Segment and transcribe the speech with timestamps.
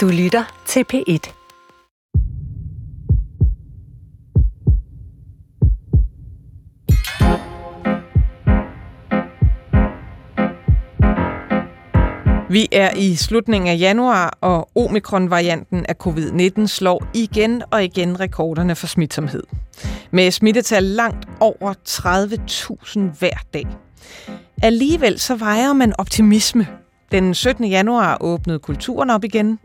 [0.00, 1.32] Du lytter til P1.
[12.50, 18.76] Vi er i slutningen af januar, og omikron-varianten af covid-19 slår igen og igen rekorderne
[18.76, 19.42] for smitsomhed.
[20.10, 23.66] Med smittetal langt over 30.000 hver dag.
[24.62, 26.79] Alligevel så vejer man optimisme.
[27.12, 27.64] Den 17.
[27.64, 29.58] januar åbnede kulturen op igen.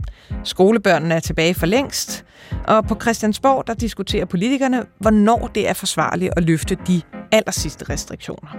[0.44, 2.26] Skolebørnene er tilbage for længst.
[2.68, 8.50] Og på Christiansborg der diskuterer politikerne, hvornår det er forsvarligt at løfte de allersidste restriktioner.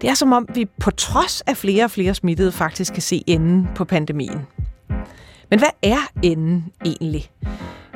[0.00, 3.24] Det er som om, vi på trods af flere og flere smittede faktisk kan se
[3.26, 4.46] enden på pandemien.
[5.50, 7.30] Men hvad er enden egentlig?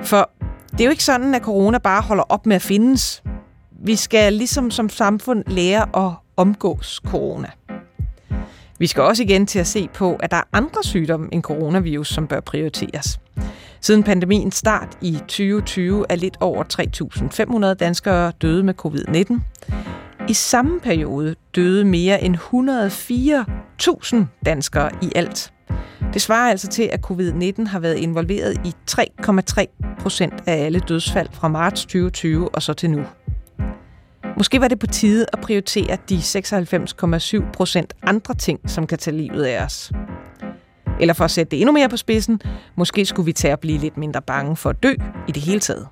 [0.03, 0.31] For
[0.73, 3.23] det er jo ikke sådan, at corona bare holder op med at findes.
[3.71, 7.49] Vi skal ligesom som samfund lære at omgås corona.
[8.79, 12.09] Vi skal også igen til at se på, at der er andre sygdomme end coronavirus,
[12.09, 13.21] som bør prioriteres.
[13.81, 16.65] Siden pandemiens start i 2020 er lidt over
[17.69, 19.41] 3.500 danskere døde med covid-19.
[20.29, 25.53] I samme periode døde mere end 104.000 danskere i alt.
[26.13, 31.29] Det svarer altså til, at covid-19 har været involveret i 3,3 procent af alle dødsfald
[31.33, 33.05] fra marts 2020 og så til nu.
[34.39, 39.17] Måske var det på tide at prioritere de 96,7 procent andre ting, som kan tage
[39.17, 39.93] livet af os.
[41.01, 42.41] Eller for at sætte det endnu mere på spidsen,
[42.77, 44.95] måske skulle vi tage at blive lidt mindre bange for at dø
[45.29, 45.89] i det hele taget.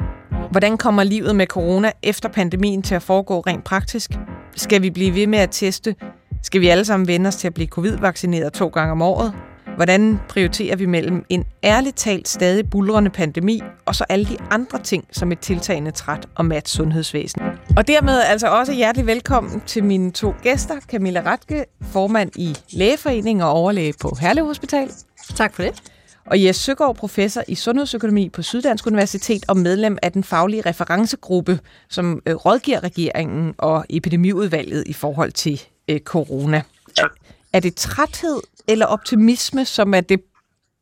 [0.51, 4.11] Hvordan kommer livet med corona efter pandemien til at foregå rent praktisk?
[4.57, 5.95] Skal vi blive ved med at teste?
[6.43, 9.33] Skal vi alle sammen vende os til at blive covid-vaccineret to gange om året?
[9.77, 14.79] Hvordan prioriterer vi mellem en ærligt talt stadig bulrende pandemi og så alle de andre
[14.79, 17.43] ting som et tiltagende træt og mat sundhedsvæsen?
[17.77, 20.81] Og dermed altså også hjertelig velkommen til mine to gæster.
[20.81, 24.91] Camilla Ratke, formand i Lægeforeningen og overlæge på Herlev Hospital.
[25.35, 25.83] Tak for det.
[26.27, 31.61] Og Jes Søgaard, professor i sundhedsøkonomi på Syddansk Universitet og medlem af den faglige referencegruppe,
[31.89, 36.63] som øh, rådgiver regeringen og epidemiudvalget i forhold til øh, corona.
[36.99, 37.09] Er,
[37.53, 40.21] er det træthed eller optimisme, som er det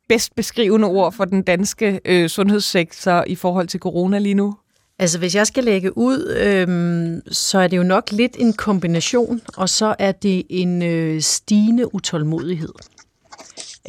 [0.09, 4.57] bedst beskrivende ord for den danske øh, sundhedssektor i forhold til corona lige nu?
[4.99, 9.41] Altså, hvis jeg skal lægge ud, øhm, så er det jo nok lidt en kombination,
[9.57, 12.73] og så er det en øh, stigende utålmodighed.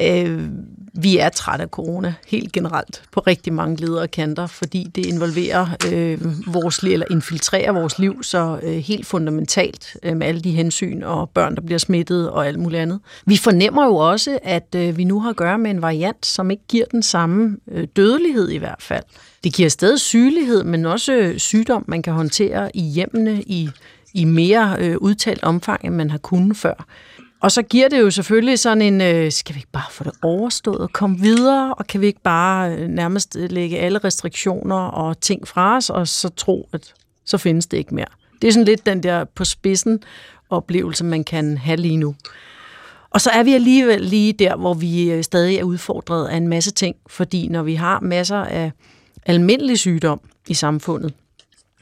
[0.02, 0.48] Øh,
[0.92, 5.06] vi er trætte af corona helt generelt på rigtig mange ledere og kanter, fordi det
[5.06, 6.18] involverer øh,
[6.54, 11.02] vores liv, eller infiltrerer vores liv så øh, helt fundamentalt øh, med alle de hensyn
[11.02, 13.00] og børn, der bliver smittet og alt muligt andet.
[13.26, 16.50] Vi fornemmer jo også, at øh, vi nu har at gøre med en variant, som
[16.50, 19.04] ikke giver den samme øh, dødelighed i hvert fald.
[19.46, 23.68] Det giver stadig sygelighed, men også øh, sygdom, man kan håndtere i hjemmene i,
[24.14, 26.86] i mere øh, udtalt omfang, end man har kunnet før.
[27.40, 30.12] Og så giver det jo selvfølgelig sådan en, øh, skal vi ikke bare få det
[30.22, 34.76] overstået og komme videre, og kan vi ikke bare øh, nærmest øh, lægge alle restriktioner
[34.76, 38.06] og ting fra os, og så tro, at så findes det ikke mere.
[38.42, 40.02] Det er sådan lidt den der på spidsen
[40.50, 42.14] oplevelse, man kan have lige nu.
[43.10, 46.48] Og så er vi alligevel lige der, hvor vi øh, stadig er udfordret af en
[46.48, 48.72] masse ting, fordi når vi har masser af
[49.26, 51.14] almindelig sygdom i samfundet,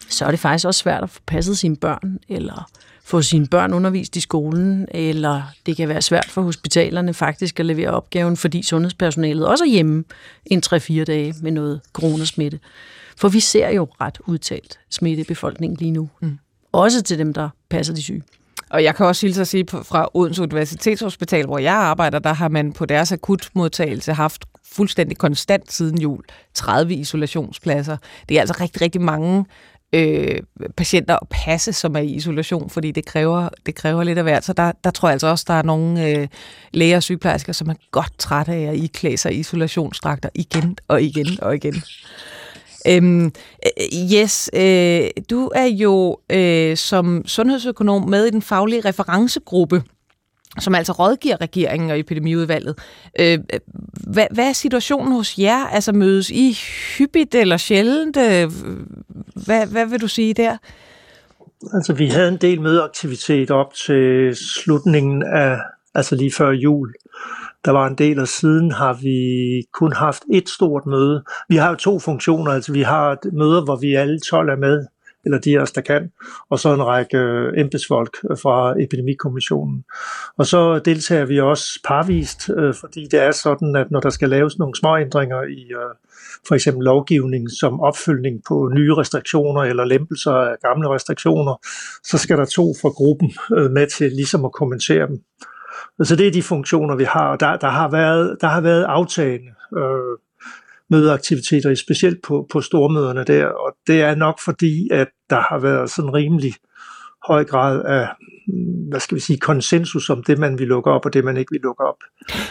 [0.08, 2.70] så er det faktisk også svært at få passet sine børn, eller
[3.04, 7.66] få sine børn undervist i skolen, eller det kan være svært for hospitalerne faktisk at
[7.66, 10.04] levere opgaven, fordi sundhedspersonalet også er hjemme
[10.46, 12.60] en 3-4 dage med noget coronasmitte.
[13.16, 16.10] For vi ser jo ret udtalt smitte i befolkningen lige nu.
[16.20, 16.38] Mm.
[16.72, 18.22] Også til dem, der passer de syge.
[18.70, 22.48] Og jeg kan også hilse at sige, fra Odense Universitetshospital, hvor jeg arbejder, der har
[22.48, 24.44] man på deres akutmodtagelse haft
[24.74, 26.22] fuldstændig konstant siden jul
[26.54, 27.96] 30 isolationspladser.
[28.28, 29.44] Det er altså rigtig, rigtig mange
[29.94, 30.38] øh,
[30.76, 34.44] patienter at passe, som er i isolation, fordi det kræver, det kræver lidt af hvert.
[34.44, 36.28] Så der, der tror jeg altså også, der er nogle øh,
[36.72, 41.26] læger og sygeplejersker, som er godt trætte af at iklæde sig isolationsdragter igen og igen
[41.42, 41.74] og igen.
[42.88, 49.82] Øhm, øh, yes, øh, du er jo øh, som sundhedsøkonom med i den faglige referencegruppe
[50.60, 52.78] som altså rådgiver regeringen og epidemiudvalget.
[53.20, 53.38] Øh,
[54.06, 55.66] hvad, hvad er situationen hos jer?
[55.66, 56.58] Altså mødes I
[56.98, 58.16] hyppigt eller sjældent?
[58.16, 58.50] Øh,
[59.46, 60.56] hvad, hvad vil du sige der?
[61.74, 65.58] Altså vi havde en del mødeaktivitet op til slutningen af,
[65.94, 66.94] altså lige før jul.
[67.64, 69.18] Der var en del, og siden har vi
[69.72, 71.24] kun haft et stort møde.
[71.48, 74.86] Vi har jo to funktioner, altså vi har møder, hvor vi alle 12 er med,
[75.24, 76.12] eller de af os, der kan,
[76.50, 79.84] og så en række øh, embedsfolk øh, fra Epidemikommissionen.
[80.38, 84.28] Og så deltager vi også parvist, øh, fordi det er sådan, at når der skal
[84.28, 85.72] laves nogle små ændringer i
[86.48, 91.54] for eksempel lovgivning som opfølgning på nye restriktioner eller lempelser af gamle restriktioner,
[92.04, 95.20] så skal der to fra gruppen med til ligesom at kommentere dem.
[96.02, 97.36] Så det er de funktioner, vi har.
[97.36, 100.18] Der, der, har, været, der har været aftagende øh,
[100.90, 105.90] mødeaktiviteter, specielt på, på stormøderne der, og det er nok fordi, at der har været
[105.90, 106.54] sådan rimelig
[107.26, 108.08] høj grad af
[108.90, 111.52] hvad skal vi sige, konsensus om det, man vil lukke op, og det, man ikke
[111.52, 111.96] vil lukke op.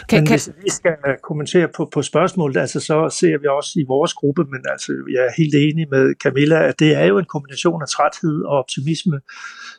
[0.08, 0.32] Kan, men kan...
[0.32, 4.44] hvis vi skal kommentere på, på spørgsmålet, altså så ser vi også i vores gruppe,
[4.44, 7.88] men altså jeg er helt enig med Camilla, at det er jo en kombination af
[7.88, 9.20] træthed og optimisme.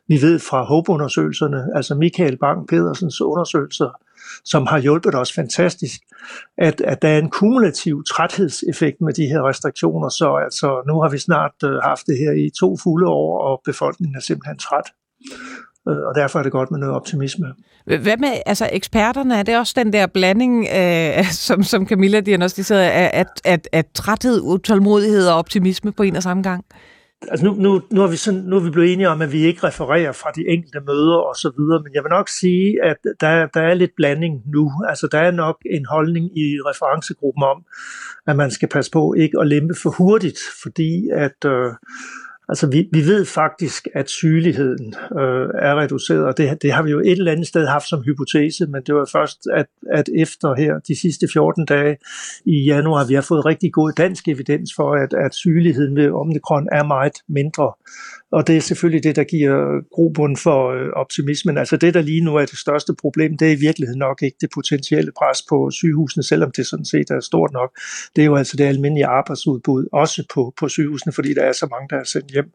[0.08, 3.90] Vi ved fra HOPE-undersøgelserne, altså Michael Bang-Pedersens undersøgelser,
[4.46, 6.02] som har hjulpet os fantastisk,
[6.58, 11.10] at, at der er en kumulativ træthedseffekt med de her restriktioner, så altså, nu har
[11.10, 14.88] vi snart uh, haft det her i to fulde år, og befolkningen er simpelthen træt.
[15.90, 17.48] Øh, og derfor er det godt med noget optimisme.
[17.86, 19.38] Hvad med altså eksperterne?
[19.40, 23.86] Er det også den der blanding, øh, som, som Camilla diagnostiserede, af at, at, at
[23.94, 26.66] træthed, utålmodighed og optimisme på en og samme gang?
[27.28, 29.46] Altså nu, nu, nu, er vi sådan, nu er vi blevet enige om, at vi
[29.46, 32.98] ikke refererer fra de enkelte møder og så videre, men jeg vil nok sige, at
[33.22, 34.72] der, der er lidt blanding nu.
[34.90, 37.64] Altså der er nok en holdning i referencegruppen om,
[38.28, 41.72] at man skal passe på ikke at lempe for hurtigt, fordi at øh,
[42.50, 46.92] Altså vi, vi ved faktisk, at sygeligheden øh, er reduceret, og det, det har vi
[46.92, 50.56] jo et eller andet sted haft som hypotese, men det var først, at, at efter
[50.56, 51.98] her de sidste 14 dage
[52.46, 56.68] i januar, vi har fået rigtig god dansk evidens for, at, at sygeligheden ved omikron
[56.72, 57.74] er meget mindre.
[58.36, 59.56] Og det er selvfølgelig det, der giver
[59.96, 61.58] grobund for øh, optimismen.
[61.58, 64.38] Altså det, der lige nu er det største problem, det er i virkeligheden nok ikke
[64.42, 67.80] det potentielle pres på sygehusene, selvom det sådan set er stort nok.
[68.16, 71.68] Det er jo altså det almindelige arbejdsudbud, også på, på sygehusene, fordi der er så
[71.72, 72.52] mange, der er sendt hjem.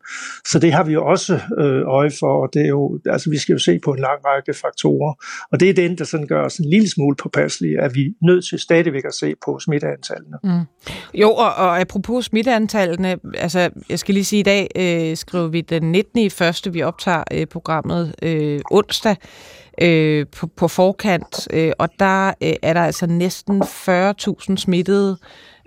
[0.47, 3.39] Så det har vi jo også øh, øje for, og det er jo, altså vi
[3.39, 5.15] skal jo se på en lang række faktorer.
[5.53, 8.13] Og det er den, der sådan gør os en lille smule påpasselige, at vi er
[8.23, 10.39] nødt til stadigvæk at se på smitteantallene.
[10.45, 10.51] Mm.
[11.15, 15.61] Jo, og, og apropos smitteantallene, altså jeg skal lige sige, i dag øh, skriver vi
[15.71, 16.19] den 19.
[16.19, 19.17] i første, vi optager øh, programmet øh, onsdag
[19.81, 25.17] øh, på, på forkant, øh, og der øh, er der altså næsten 40.000 smittede,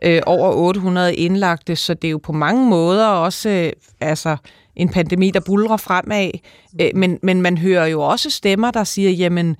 [0.03, 3.71] øh, over 800 indlagte, så det er jo på mange måder også øh,
[4.01, 4.37] altså
[4.75, 6.31] en pandemi, der bulrer fremad,
[6.81, 9.55] øh, men, men man hører jo også stemmer, der siger, jamen,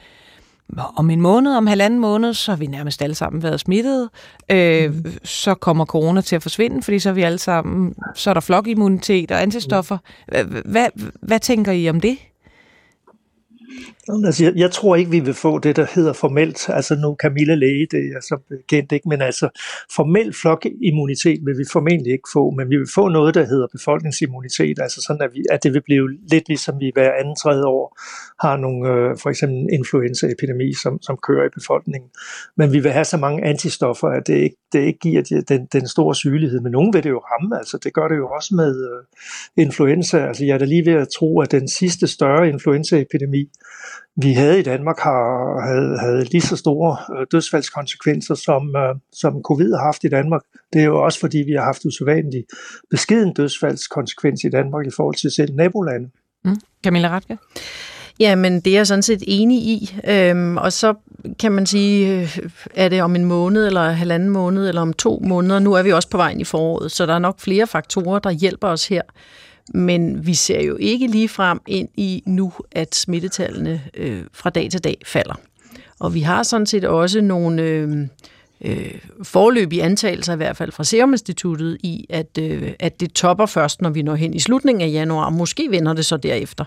[0.78, 4.10] om en måned, om halvanden måned, så har vi nærmest alle sammen været smittet.
[4.52, 5.06] Øh, mm.
[5.24, 8.42] Så kommer corona til at forsvinde, fordi så er vi alle sammen, så er der
[8.42, 9.98] flokimmunitet og antistoffer.
[10.66, 10.88] Hvad,
[11.22, 12.18] hvad tænker I om det?
[14.10, 17.56] Altså, jeg, jeg tror ikke, vi vil få det, der hedder formelt, altså nu Camilla
[17.56, 19.50] Læge, det er så kendt ikke, men altså
[19.96, 24.80] formel flokimmunitet vil vi formentlig ikke få, men vi vil få noget, der hedder befolkningsimmunitet,
[24.80, 27.98] altså sådan, at, vi, at det vil blive lidt ligesom vi hver anden tredje år
[28.46, 32.10] har nogle, øh, for eksempel en influenzaepidemi, som, som kører i befolkningen.
[32.58, 35.88] Men vi vil have så mange antistoffer, at det ikke, det ikke giver den, den
[35.88, 38.90] store sygelighed, men nogen vil det jo ramme, altså det gør det jo også med
[38.90, 39.04] øh,
[39.66, 43.50] influenza, altså jeg er da lige ved at tro, at den sidste større influenzaepidemi,
[44.16, 49.42] vi havde i Danmark, har, havde, havde lige så store øh, dødsfaldskonsekvenser, som, øh, som
[49.42, 50.42] covid har haft i Danmark.
[50.74, 52.44] Det er jo også fordi, vi har haft usædvanlig
[52.90, 56.10] beskeden dødsfaldskonsekvens i Danmark i forhold til selv nabolande.
[56.46, 56.56] Mm.
[56.84, 57.38] Camilla Ratke?
[58.20, 59.96] Jamen, det er jeg sådan set enig i.
[60.08, 60.94] Øhm, og så
[61.40, 62.40] kan man sige, øh,
[62.76, 65.60] er det om en måned, eller halvanden måned, eller om to måneder.
[65.60, 68.32] Nu er vi også på vejen i foråret, så der er nok flere faktorer, der
[68.32, 69.02] hjælper os her.
[69.74, 74.72] Men vi ser jo ikke lige frem ind i nu, at smittetallene øh, fra dag
[74.72, 75.36] til dag falder.
[76.00, 78.08] Og vi har sådan set også nogle øh,
[78.62, 83.46] øh, forløbige antagelser, i hvert fald fra Serum Instituttet, i at, øh, at det topper
[83.46, 86.66] først, når vi når hen i slutningen af januar, og måske vender det så derefter.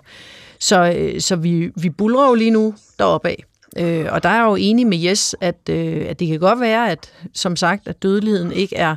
[0.59, 3.45] Så, øh, så vi, vi bulrer jo lige nu deroppe af.
[3.79, 6.61] Øh, og der er jeg jo enig med Jes, at, øh, at det kan godt
[6.61, 8.97] være, at som sagt, at dødeligheden ikke er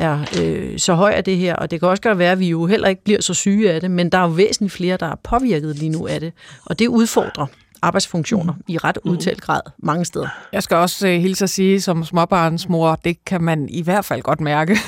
[0.00, 2.48] er øh, så høj af det her, og det kan også godt være, at vi
[2.48, 5.06] jo heller ikke bliver så syge af det, men der er jo væsentligt flere, der
[5.06, 6.32] er påvirket lige nu af det,
[6.64, 7.46] og det udfordrer
[7.82, 10.28] arbejdsfunktioner i ret udtalt grad mange steder.
[10.52, 14.22] Jeg skal også øh, hilse at sige, som småbarnsmor, det kan man i hvert fald
[14.22, 14.78] godt mærke.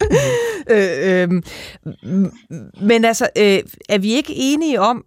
[0.70, 1.42] øh, øh,
[2.80, 5.04] men altså, øh, er vi ikke enige om,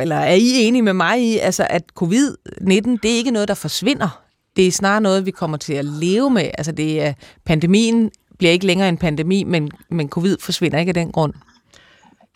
[0.00, 2.66] eller er I enige med mig i, altså, at covid-19,
[3.02, 4.22] det er ikke noget, der forsvinder?
[4.56, 6.50] Det er snarere noget, vi kommer til at leve med.
[6.58, 7.12] Altså, det er
[7.46, 8.10] pandemien
[8.42, 11.32] bliver ikke længere en pandemi, men, men covid forsvinder ikke af den grund.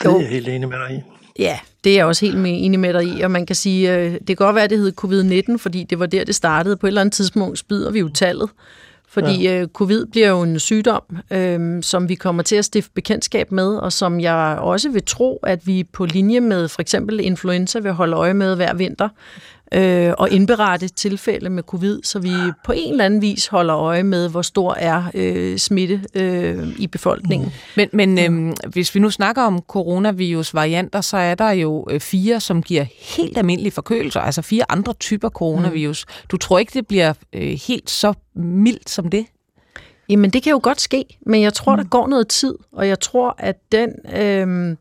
[0.03, 1.01] Det er jeg helt enig med dig i.
[1.43, 4.13] Ja, det er jeg også helt enig med dig i, og man kan sige, øh,
[4.13, 6.77] det kan godt være, at det hed covid-19, fordi det var der, det startede.
[6.77, 8.51] På et eller andet tidspunkt spider vi jo tallet,
[9.09, 9.61] fordi ja.
[9.61, 13.77] øh, covid bliver jo en sygdom, øh, som vi kommer til at stifte bekendtskab med,
[13.77, 17.93] og som jeg også vil tro, at vi på linje med for eksempel influenza vil
[17.93, 19.09] holde øje med hver vinter
[19.75, 22.33] øh, og indberette tilfælde med covid, så vi
[22.65, 26.87] på en eller anden vis holder øje med, hvor stor er øh, smitte øh, i
[26.87, 27.53] befolkningen.
[27.77, 32.41] Men, men øh, hvis vi nu snakker om coronavirus-varianter, så er der jo øh, fire,
[32.41, 32.85] som giver
[33.17, 36.05] helt almindelige forkølelser, altså fire andre typer coronavirus.
[36.09, 36.27] Mm.
[36.31, 39.27] Du tror ikke, det bliver øh, helt så mildt som det?
[40.09, 41.83] Jamen, det kan jo godt ske, men jeg tror, mm.
[41.83, 44.77] der går noget tid, og jeg tror, at den øh,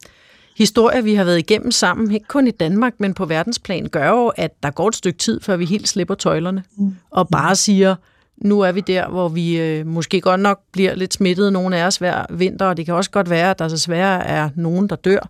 [0.57, 4.27] historie, vi har været igennem sammen, ikke kun i Danmark, men på verdensplan, gør jo,
[4.27, 6.95] at der går et stykke tid, før vi helt slipper tøjlerne, mm.
[7.09, 7.95] og bare siger,
[8.37, 11.85] nu er vi der, hvor vi øh, måske godt nok bliver lidt smittet, nogle af
[11.85, 14.95] os hver vinter, og det kan også godt være, at der desværre er nogen, der
[14.95, 15.29] dør.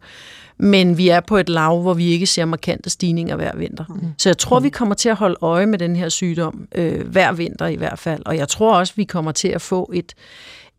[0.58, 3.86] Men vi er på et lav, hvor vi ikke ser markante stigninger hver vinter.
[3.89, 4.01] Mm.
[4.17, 7.32] Så jeg tror, vi kommer til at holde øje med den her sygdom øh, hver
[7.32, 8.22] vinter i hvert fald.
[8.25, 10.13] Og jeg tror også, vi kommer til at få et,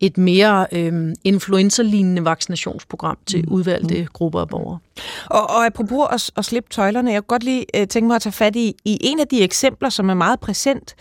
[0.00, 3.52] et mere øh, influenza-lignende vaccinationsprogram til mm.
[3.52, 4.06] udvalgte mm.
[4.12, 4.78] grupper af borgere.
[5.26, 8.22] Og, og apropos at, at slippe tøjlerne, jeg kunne godt lige øh, tænke mig at
[8.22, 10.94] tage fat i, i en af de eksempler, som er meget præsent,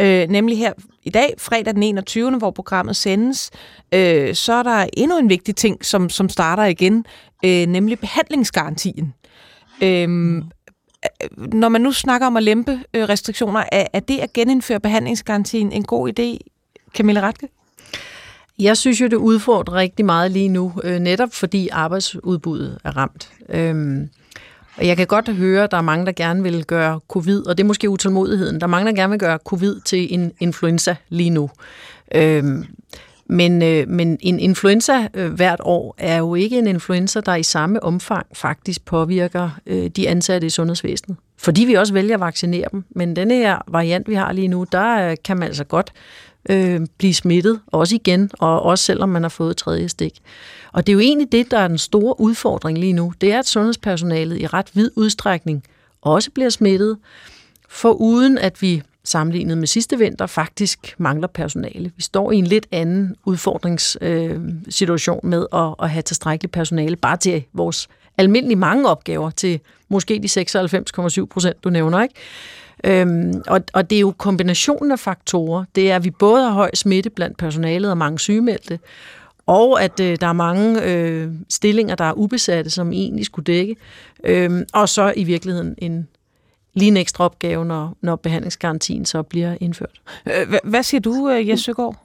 [0.00, 3.50] øh, nemlig her i dag, fredag den 21., hvor programmet sendes,
[3.94, 7.04] øh, så er der endnu en vigtig ting, som, som starter igen,
[7.44, 9.14] øh, nemlig behandlingsgarantien.
[9.82, 10.08] Øh,
[11.36, 15.72] når man nu snakker om at lempe øh, restriktioner, er, er det at genindføre behandlingsgarantien
[15.72, 16.38] en god idé,
[16.96, 17.48] Camilla Ratke?
[18.62, 23.30] Jeg synes jo, det udfordrer rigtig meget lige nu, øh, netop fordi arbejdsudbuddet er ramt.
[23.48, 24.08] Øhm,
[24.76, 27.58] og jeg kan godt høre, at der er mange, der gerne vil gøre covid, og
[27.58, 30.96] det er måske utålmodigheden, der er mange, der gerne vil gøre covid til en influenza
[31.08, 31.50] lige nu.
[32.14, 32.64] Øhm,
[33.26, 37.42] men, øh, men en influenza øh, hvert år er jo ikke en influenza, der i
[37.42, 41.16] samme omfang faktisk påvirker øh, de ansatte i sundhedsvæsenet.
[41.38, 42.84] Fordi vi også vælger at vaccinere dem.
[42.90, 45.92] Men denne her variant, vi har lige nu, der øh, kan man altså godt
[46.50, 50.20] øh, blive smittet, også igen, og også selvom man har fået tredje stik.
[50.72, 53.12] Og det er jo egentlig det, der er den store udfordring lige nu.
[53.20, 55.64] Det er, at sundhedspersonalet i ret vid udstrækning
[56.02, 56.98] også bliver smittet,
[57.68, 61.92] for uden at vi sammenlignet med sidste vinter faktisk mangler personale.
[61.96, 67.16] Vi står i en lidt anden udfordringssituation øh, med at, at have tilstrækkeligt personale bare
[67.16, 70.42] til vores almindelige mange opgaver, til måske de
[71.20, 72.14] 96,7 procent, du nævner, ikke?
[72.84, 75.64] Øhm, og, og det er jo kombinationen af faktorer.
[75.74, 78.78] Det er, at vi både har høj smitte blandt personalet og mange sygemeldte,
[79.46, 83.76] og at øh, der er mange øh, stillinger, der er ubesatte, som egentlig skulle dække.
[84.24, 86.08] Øhm, og så i virkeligheden en
[86.74, 90.00] lige en ekstra opgave, når, når behandlingsgarantien så bliver indført.
[90.26, 91.96] Øh, hvad siger du, øh, Jes Søgaard?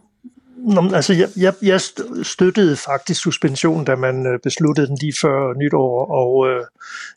[0.68, 1.82] Nå, altså, jeg, jeg, jeg
[2.24, 6.66] støttede faktisk suspensionen, da man øh, besluttede den lige før nytår, og øh,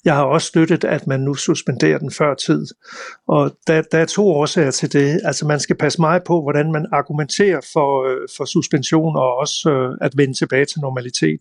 [0.04, 2.66] jeg har også støttet, at man nu suspenderer den før tid.
[3.28, 5.20] Og der, der er to årsager til det.
[5.24, 9.70] Altså, man skal passe meget på, hvordan man argumenterer for, øh, for suspension, og også
[9.70, 11.40] øh, at vende tilbage til normalitet.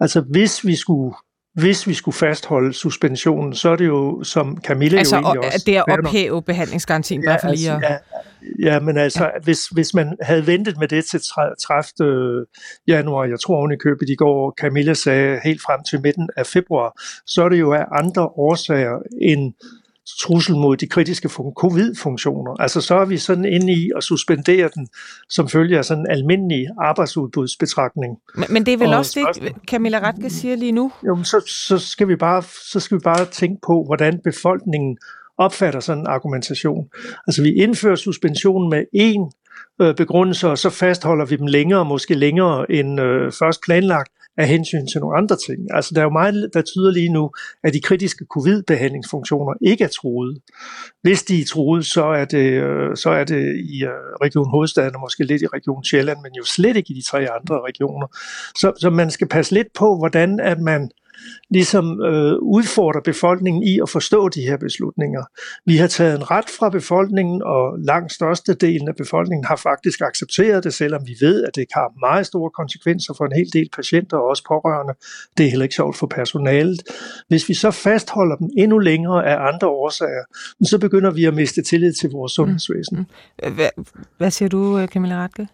[0.00, 1.14] Altså, hvis vi skulle
[1.54, 5.50] hvis vi skulle fastholde suspensionen, så er det jo, som Camilla altså, jo egentlig også...
[5.52, 8.00] Altså det at ophæve behandlingsgarantien, ja, bare for lige altså, at...
[8.64, 9.30] Ja, ja, men altså, ja.
[9.42, 11.20] Hvis, hvis man havde ventet med det til
[11.60, 12.10] 30.
[12.10, 12.46] Øh,
[12.88, 16.46] januar, jeg tror oven i købet i går, Camilla sagde helt frem til midten af
[16.46, 19.52] februar, så er det jo af andre årsager end
[20.20, 22.62] trussel mod de kritiske covid-funktioner.
[22.62, 24.88] Altså så er vi sådan inde i at suspendere den
[25.28, 28.16] som følge af sådan en almindelig arbejdsudbudsbetragtning.
[28.34, 30.92] Men, men det er vel og også det, Camilla Ratke siger lige nu?
[31.06, 32.42] Jo, så, så, skal vi bare,
[32.72, 34.98] så skal vi bare tænke på, hvordan befolkningen
[35.38, 36.88] opfatter sådan en argumentation.
[37.26, 39.44] Altså vi indfører suspension med én
[39.82, 44.48] øh, begrundelse, og så fastholder vi dem længere, måske længere end øh, først planlagt, af
[44.48, 45.58] hensyn til nogle andre ting.
[45.70, 47.30] Altså der er jo meget, der tyder lige nu,
[47.64, 50.38] at de kritiske covid-behandlingsfunktioner ikke er truet.
[51.02, 53.90] Hvis de er truet, så er det, øh, så er det i øh,
[54.22, 57.18] Region Hovedstaden og måske lidt i Region Sjælland, men jo slet ikke i de tre
[57.18, 58.06] andre regioner.
[58.58, 60.90] Så, så man skal passe lidt på, hvordan at man
[61.50, 65.24] ligesom øh, udfordrer befolkningen i at forstå de her beslutninger.
[65.66, 70.64] Vi har taget en ret fra befolkningen, og langt størstedelen af befolkningen har faktisk accepteret
[70.64, 74.16] det, selvom vi ved, at det har meget store konsekvenser for en hel del patienter
[74.16, 74.94] og også pårørende.
[75.36, 76.82] Det er heller ikke sjovt for personalet.
[77.28, 80.24] Hvis vi så fastholder dem endnu længere af andre årsager,
[80.64, 82.98] så begynder vi at miste tillid til vores sundhedsvæsen.
[82.98, 83.54] Mm.
[83.54, 83.68] Hvad,
[84.18, 85.48] hvad siger du, Camilla Ratke?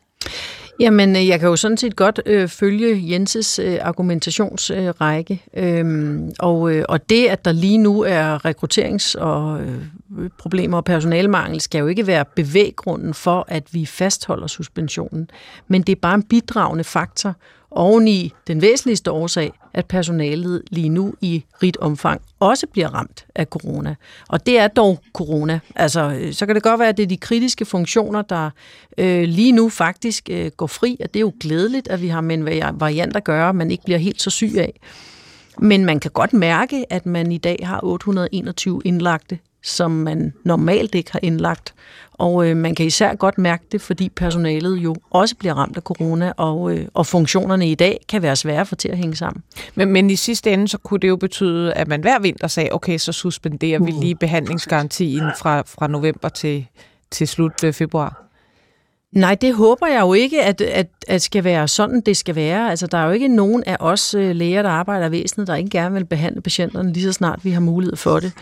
[0.81, 5.43] Jamen, øh, jeg kan jo sådan set godt øh, følge Jenses øh, argumentationsrække.
[5.57, 10.77] Øh, øhm, og, øh, og det, at der lige nu er rekrutterings- og øh, problemer
[10.77, 15.31] og personalemangel, skal jo ikke være bevæggrunden for, at vi fastholder suspensionen.
[15.69, 17.35] Men det er bare en bidragende faktor
[17.71, 23.47] oveni den væsentligste årsag, at personalet lige nu i rigt omfang også bliver ramt af
[23.47, 23.95] corona.
[24.29, 25.61] Og det er dog corona.
[25.77, 28.51] Altså, øh, så kan det godt være, at det er de kritiske funktioner, der
[28.99, 32.21] øh, lige nu faktisk øh, går fri, og det er jo glædeligt, at vi har
[32.21, 32.45] med en
[32.81, 34.81] variant at gøre, man ikke bliver helt så syg af.
[35.59, 40.95] Men man kan godt mærke, at man i dag har 821 indlagte som man normalt
[40.95, 41.75] ikke har indlagt.
[42.13, 45.83] Og øh, man kan især godt mærke det, fordi personalet jo også bliver ramt af
[45.83, 49.43] corona, og, øh, og funktionerne i dag kan være svære få til at hænge sammen.
[49.75, 52.69] Men, men i sidste ende, så kunne det jo betyde, at man hver vinter sagde,
[52.73, 53.87] okay, så suspenderer uh.
[53.87, 56.67] vi lige behandlingsgarantien fra, fra november til,
[57.11, 58.30] til slut øh, februar.
[59.13, 62.71] Nej, det håber jeg jo ikke, at, at, at skal være sådan, det skal være.
[62.71, 65.55] Altså, der er jo ikke nogen af os øh, læger, der arbejder i væsenet, der
[65.55, 68.33] ikke gerne vil behandle patienterne lige så snart vi har mulighed for det.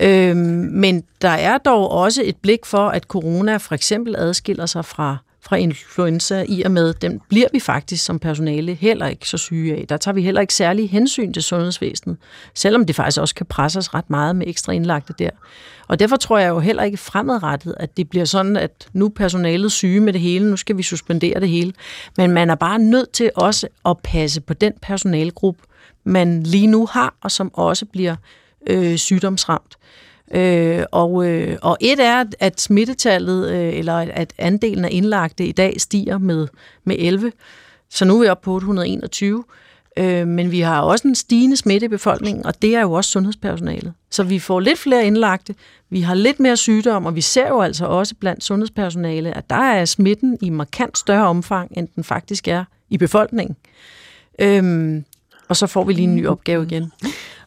[0.00, 4.84] Øhm, men der er dog også et blik for, at corona for eksempel adskiller sig
[4.84, 9.38] fra fra influenza, i og med, den bliver vi faktisk som personale heller ikke så
[9.38, 9.86] syge af.
[9.88, 12.16] Der tager vi heller ikke særlig hensyn til sundhedsvæsenet,
[12.54, 15.30] selvom det faktisk også kan presse os ret meget med ekstra indlagte der.
[15.88, 19.10] Og derfor tror jeg jo heller ikke fremadrettet, at det bliver sådan, at nu er
[19.10, 21.72] personalet syge med det hele, nu skal vi suspendere det hele.
[22.16, 25.62] Men man er bare nødt til også at passe på den personalegruppe,
[26.04, 28.16] man lige nu har, og som også bliver
[28.66, 29.76] øh, sygdomsramt.
[30.34, 35.52] Øh, og, øh, og et er, at smittetallet, øh, eller at andelen af indlagte i
[35.52, 36.48] dag stiger med,
[36.84, 37.32] med 11,
[37.90, 39.44] så nu er vi oppe på 821.
[39.96, 43.10] Øh, men vi har også en stigende smitte i befolkningen, og det er jo også
[43.10, 43.92] sundhedspersonalet.
[44.10, 45.54] Så vi får lidt flere indlagte,
[45.90, 49.56] vi har lidt mere sygdom, og vi ser jo altså også blandt sundhedspersonale, at der
[49.56, 53.56] er smitten i markant større omfang, end den faktisk er i befolkningen.
[54.38, 55.02] Øh,
[55.48, 56.92] og så får vi lige en ny opgave igen.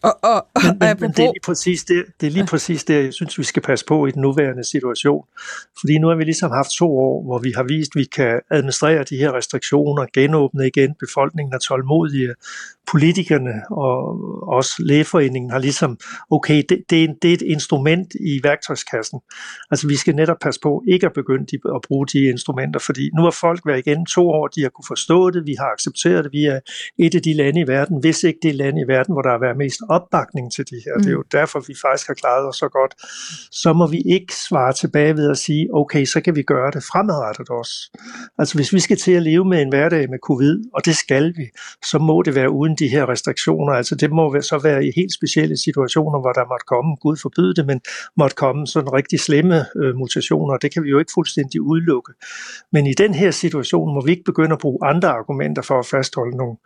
[0.03, 2.83] Og, og, og, men, men, men det er lige præcis det, det, er lige præcis
[2.83, 5.25] det, jeg synes, vi skal passe på i den nuværende situation.
[5.79, 8.41] Fordi nu har vi ligesom haft to år, hvor vi har vist, at vi kan
[8.51, 12.33] administrere de her restriktioner, genåbne igen, befolkningen er tålmodige,
[12.91, 13.97] politikerne og
[14.47, 15.97] også lægeforeningen har ligesom,
[16.31, 19.19] okay, det, det, er, en, det er et instrument i værktøjskassen.
[19.71, 23.21] Altså vi skal netop passe på ikke at begynde at bruge de instrumenter, fordi nu
[23.23, 26.31] har folk været igen to år, de har kunne forstå det, vi har accepteret det,
[26.33, 26.59] vi er
[26.99, 29.39] et af de lande i verden, hvis ikke det lande i verden, hvor der har
[29.39, 30.93] været mest opbakning til de her.
[30.95, 31.01] Mm.
[31.01, 31.31] Det er jo mm.
[31.31, 32.93] derfor, vi faktisk har klaret os så godt.
[33.51, 36.83] Så må vi ikke svare tilbage ved at sige, okay, så kan vi gøre det
[36.83, 37.75] fremadrettet også.
[38.39, 41.33] Altså hvis vi skal til at leve med en hverdag med covid, og det skal
[41.37, 41.45] vi,
[41.85, 43.73] så må det være uden de her restriktioner.
[43.73, 47.53] Altså det må så være i helt specielle situationer, hvor der måtte komme, Gud forbyde
[47.55, 47.81] det, men
[48.17, 52.11] måtte komme sådan rigtig slemme øh, mutationer, det kan vi jo ikke fuldstændig udelukke.
[52.71, 55.85] Men i den her situation må vi ikke begynde at bruge andre argumenter for at
[55.85, 56.57] fastholde nogle,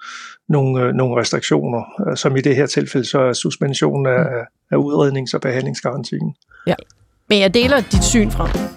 [0.50, 4.24] nogle, øh, nogle restriktioner, øh, som i det her tilfælde så er suspension af,
[4.72, 6.36] af udrednings- og behandlingsgarantien.
[6.68, 6.76] Ja,
[7.30, 8.77] men jeg deler dit syn fra.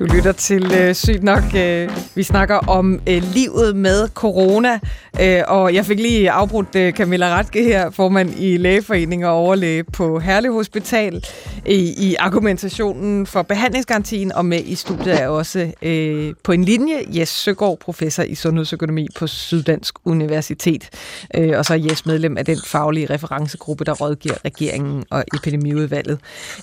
[0.00, 1.42] Du lytter til øh, Sygt Nok.
[1.56, 4.78] Øh, vi snakker om øh, livet med corona,
[5.20, 9.84] øh, og jeg fik lige afbrudt øh, Camilla Ratke her, formand i Lægeforening og overlæge
[9.84, 11.24] på Herlev Hospital,
[11.66, 16.96] i, i argumentationen for behandlingsgarantien, og med i studiet er også øh, på en linje
[17.16, 20.88] Jes Søgaard, professor i sundhedsøkonomi på Syddansk Universitet,
[21.34, 26.18] øh, og så er Jes medlem af den faglige referencegruppe, der rådgiver regeringen og epidemiudvalget.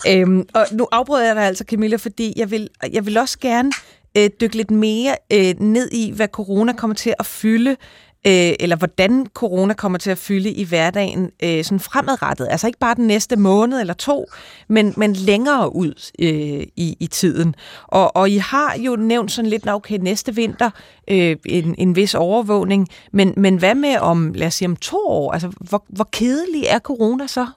[0.08, 3.40] Øh, og nu afbryder jeg dig altså, Camilla, fordi jeg vil, jeg vil også også
[3.40, 3.72] gerne
[4.18, 7.70] øh, dykke lidt mere øh, ned i, hvad corona kommer til at fylde,
[8.28, 12.48] øh, eller hvordan corona kommer til at fylde i hverdagen øh, sådan fremadrettet.
[12.52, 14.26] Altså ikke bare den næste måned eller to,
[14.68, 17.56] men, men længere ud øh, i, i tiden.
[17.88, 20.70] Og, og I har jo nævnt sådan lidt, okay, næste vinter
[21.08, 25.08] øh, en, en vis overvågning, men, men hvad med om, lad os sige om to
[25.08, 25.32] år?
[25.32, 27.48] Altså, hvor, hvor kedelig er corona så?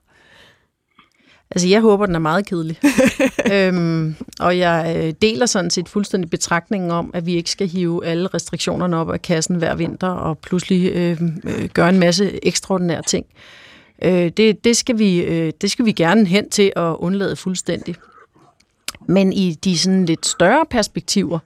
[1.51, 2.81] Altså, jeg håber, den er meget kedelig.
[3.55, 8.07] øhm, og jeg øh, deler sådan set fuldstændig betragtningen om, at vi ikke skal hive
[8.07, 13.03] alle restriktionerne op af kassen hver vinter og pludselig øh, øh, gøre en masse ekstraordinære
[13.03, 13.27] ting.
[14.03, 17.95] Øh, det, det, skal vi, øh, det skal vi gerne hen til at undlade fuldstændig.
[19.07, 21.39] Men i de sådan lidt større perspektiver,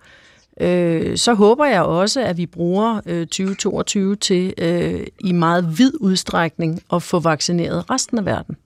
[0.61, 5.93] øh, så håber jeg også, at vi bruger øh, 2022 til øh, i meget vid
[6.01, 8.57] udstrækning at få vaccineret resten af verden.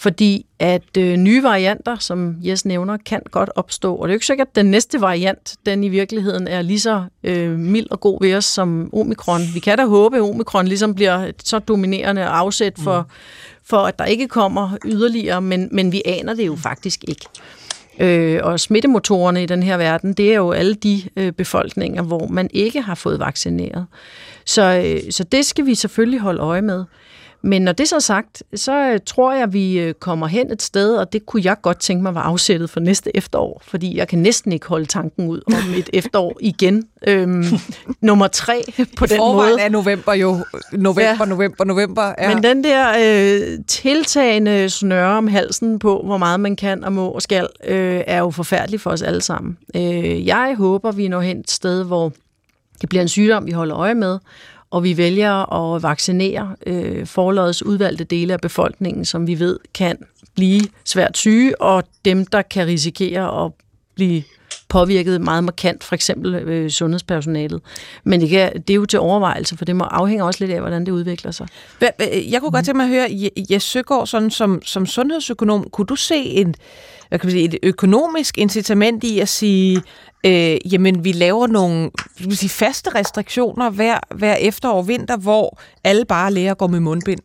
[0.00, 3.94] Fordi at øh, nye varianter, som Jes nævner, kan godt opstå.
[3.94, 6.80] Og det er jo ikke sikkert, at den næste variant, den i virkeligheden er lige
[6.80, 9.40] så øh, mild og god ved os som omikron.
[9.54, 13.08] Vi kan da håbe, at omikron ligesom bliver så dominerende afsæt for, mm.
[13.64, 17.26] for at der ikke kommer yderligere, men, men vi aner det jo faktisk ikke.
[18.00, 22.26] Øh, og smittemotorerne i den her verden, det er jo alle de øh, befolkninger, hvor
[22.26, 23.86] man ikke har fået vaccineret.
[24.44, 26.84] Så, øh, så det skal vi selvfølgelig holde øje med.
[27.42, 30.52] Men når det så er sagt, så øh, tror jeg, at vi øh, kommer hen
[30.52, 33.96] et sted, og det kunne jeg godt tænke mig var afsættet for næste efterår, fordi
[33.96, 36.84] jeg kan næsten ikke holde tanken ud om et efterår igen.
[37.06, 37.44] Øhm,
[38.00, 38.64] nummer tre
[38.96, 39.60] på den Forvejen måde.
[39.60, 41.24] er november jo november, ja.
[41.24, 42.14] november, november.
[42.18, 42.34] Ja.
[42.34, 47.08] Men den der øh, tiltagende snøre om halsen på, hvor meget man kan og må
[47.08, 49.58] og skal, øh, er jo forfærdelig for os alle sammen.
[49.76, 52.12] Øh, jeg håber, vi når hen et sted, hvor
[52.80, 54.18] det bliver en sygdom, vi holder øje med,
[54.70, 59.98] og vi vælger at vaccinere øh, forlodets udvalgte dele af befolkningen, som vi ved kan
[60.34, 63.52] blive svært syge, og dem, der kan risikere at
[63.94, 64.22] blive
[64.68, 67.60] påvirket meget markant, for eksempel øh, sundhedspersonalet.
[68.04, 70.60] Men det, kan, det er jo til overvejelse, for det må afhænge også lidt af,
[70.60, 71.48] hvordan det udvikler sig.
[72.30, 75.96] Jeg kunne godt tænke mig at høre, Jes Søgaard, sådan som, som sundhedsøkonom, kunne du
[75.96, 76.54] se en,
[77.08, 79.82] hvad kan man sige, et økonomisk incitament i at sige,
[80.26, 85.60] øh, jamen vi laver nogle vil sige, faste restriktioner hver, hver efterår og vinter, hvor
[85.84, 87.20] alle bare lærer at gå med mundbind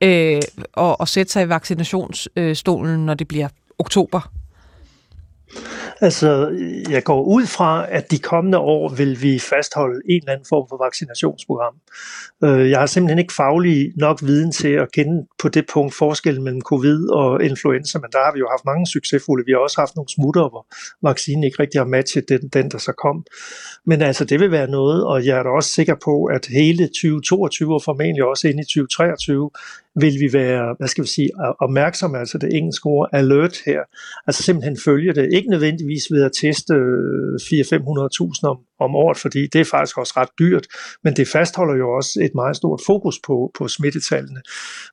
[0.00, 3.48] øh, og, og sætte sig i vaccinationsstolen, øh, når det bliver
[3.78, 4.32] oktober?
[6.00, 6.58] Altså,
[6.90, 10.66] jeg går ud fra, at de kommende år vil vi fastholde en eller anden form
[10.68, 11.74] for vaccinationsprogram.
[12.44, 16.44] Øh, jeg har simpelthen ikke faglig nok viden til at kende på det punkt forskellen
[16.44, 19.46] mellem covid og influenza, men der har vi jo haft mange succesfulde.
[19.46, 20.66] Vi har også haft nogle smutter, hvor
[21.08, 23.24] vaccinen ikke rigtig har matchet den, den der så kom.
[23.86, 26.86] Men altså, det vil være noget, og jeg er da også sikker på, at hele
[26.86, 29.50] 2022 og formentlig også ind i 2023
[30.00, 31.30] vil vi være, hvad skal vi sige,
[31.60, 33.80] opmærksomme, altså det engelske ord alert her,
[34.26, 39.46] altså simpelthen følge det, ikke nødvendigvis ved at teste øh, 400-500.000 om, om året, fordi
[39.52, 40.66] det er faktisk også ret dyrt,
[41.04, 44.40] men det fastholder jo også et meget stort fokus på, på smittetallene.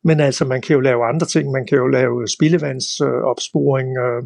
[0.04, 4.22] Men altså, man kan jo lave andre ting, man kan jo lave spildevandsopsporing, øh,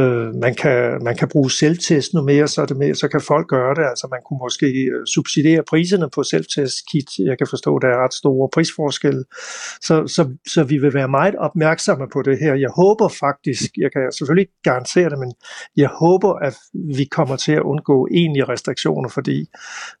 [0.00, 3.46] øh, man, kan, man kan bruge selvtest nu mere, så, det mere, så kan folk
[3.46, 7.82] gøre det, altså man kunne måske øh, subsidiere priserne på selvtestkit, jeg kan forstå, at
[7.82, 9.24] der er ret store prisforskelle,
[9.80, 12.54] så, så, så vi vil være meget opmærksomme på det her.
[12.54, 15.32] Jeg håber faktisk, jeg kan selvfølgelig ikke garantere det, men
[15.76, 16.56] jeg håber, at
[16.96, 18.67] vi kommer til at undgå egentlige restriktioner,
[19.10, 19.46] fordi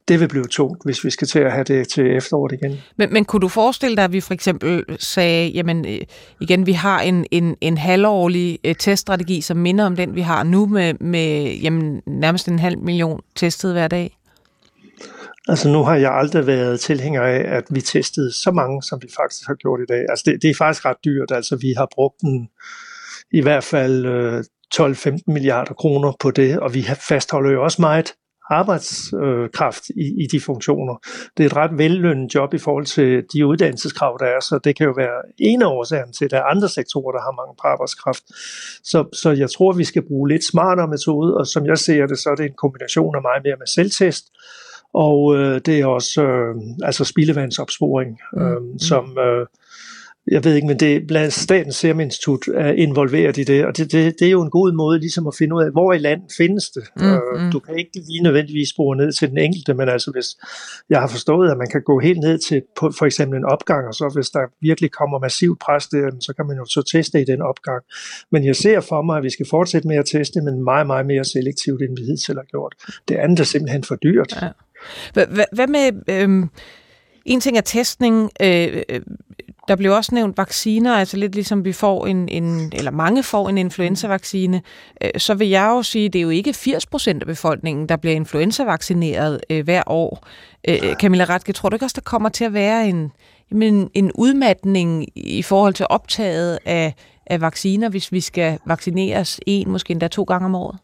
[0.08, 2.80] det vil blive tungt, hvis vi skal til at have det til efteråret igen.
[2.96, 6.00] Men, men kunne du forestille dig, at vi for eksempel sagde, jamen øh,
[6.40, 10.42] igen, vi har en, en, en halvårlig øh, teststrategi, som minder om den, vi har
[10.42, 14.18] nu med, med jamen, nærmest en halv million testet hver dag?
[15.48, 19.08] Altså nu har jeg aldrig været tilhænger af, at vi testede så mange, som vi
[19.16, 20.04] faktisk har gjort i dag.
[20.08, 21.30] Altså det, det er faktisk ret dyrt.
[21.30, 22.48] Altså vi har brugt en,
[23.32, 28.12] i hvert fald øh, 12-15 milliarder kroner på det, og vi fastholder jo også meget
[28.50, 30.94] arbejdskraft i, i de funktioner.
[31.36, 34.76] Det er et ret vellønnet job i forhold til de uddannelseskrav, der er, så det
[34.76, 37.54] kan jo være en af årsagerne til, at der er andre sektorer, der har mange
[37.62, 38.24] på arbejdskraft.
[38.84, 42.18] Så, så jeg tror, vi skal bruge lidt smartere metode, og som jeg ser det,
[42.18, 44.24] så er det en kombination af meget mere med selvtest,
[44.94, 48.78] og øh, det er også øh, altså spildevandsopsporing, øh, mm.
[48.78, 49.46] som øh,
[50.30, 53.92] jeg ved ikke, men det blandt Statens Serum Institut er involveret i det, og det,
[53.92, 56.32] det, det er jo en god måde ligesom at finde ud af, hvor i landet
[56.36, 56.84] findes det.
[56.96, 57.52] Mm, øh, mm.
[57.52, 60.26] Du kan ikke lige nødvendigvis spore ned til den enkelte, men altså hvis
[60.90, 63.86] jeg har forstået, at man kan gå helt ned til på, for eksempel en opgang,
[63.88, 67.20] og så hvis der virkelig kommer massivt pres der, så kan man jo så teste
[67.20, 67.82] i den opgang.
[68.32, 71.06] Men jeg ser for mig, at vi skal fortsætte med at teste, men meget, meget
[71.06, 72.74] mere selektivt, end vi hidtil har gjort.
[73.08, 74.38] Det andet er simpelthen for dyrt.
[74.42, 74.48] Ja.
[75.52, 75.86] Hvad med...
[76.08, 76.46] Øh...
[77.24, 78.30] En ting er testning.
[78.42, 79.00] Øh, øh,
[79.68, 83.48] der blev også nævnt vacciner, altså lidt ligesom vi får en, en eller mange får
[83.48, 84.62] en influenza-vaccine.
[85.02, 87.88] Øh, så vil jeg jo sige, at det er jo ikke 80 procent af befolkningen,
[87.88, 90.26] der bliver influenza-vaccineret øh, hver år.
[90.68, 93.12] Øh, Camilla Ratke, tror du ikke også, der kommer til at være en,
[93.50, 96.94] en, en udmatning i forhold til optaget af,
[97.26, 100.78] af vacciner, hvis vi skal vaccineres en, måske endda to gange om året?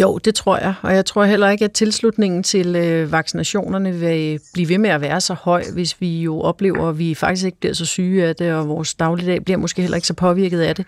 [0.00, 4.34] Jo, det tror jeg, og jeg tror heller ikke, at tilslutningen til øh, vaccinationerne vil
[4.34, 7.46] øh, blive ved med at være så høj, hvis vi jo oplever, at vi faktisk
[7.46, 10.60] ikke bliver så syge af det, og vores dagligdag bliver måske heller ikke så påvirket
[10.60, 10.86] af det.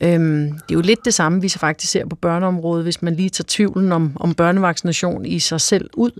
[0.00, 3.14] Øhm, det er jo lidt det samme, vi så faktisk ser på børneområdet, hvis man
[3.14, 6.10] lige tager tvivlen om, om børnevaccination i sig selv ud,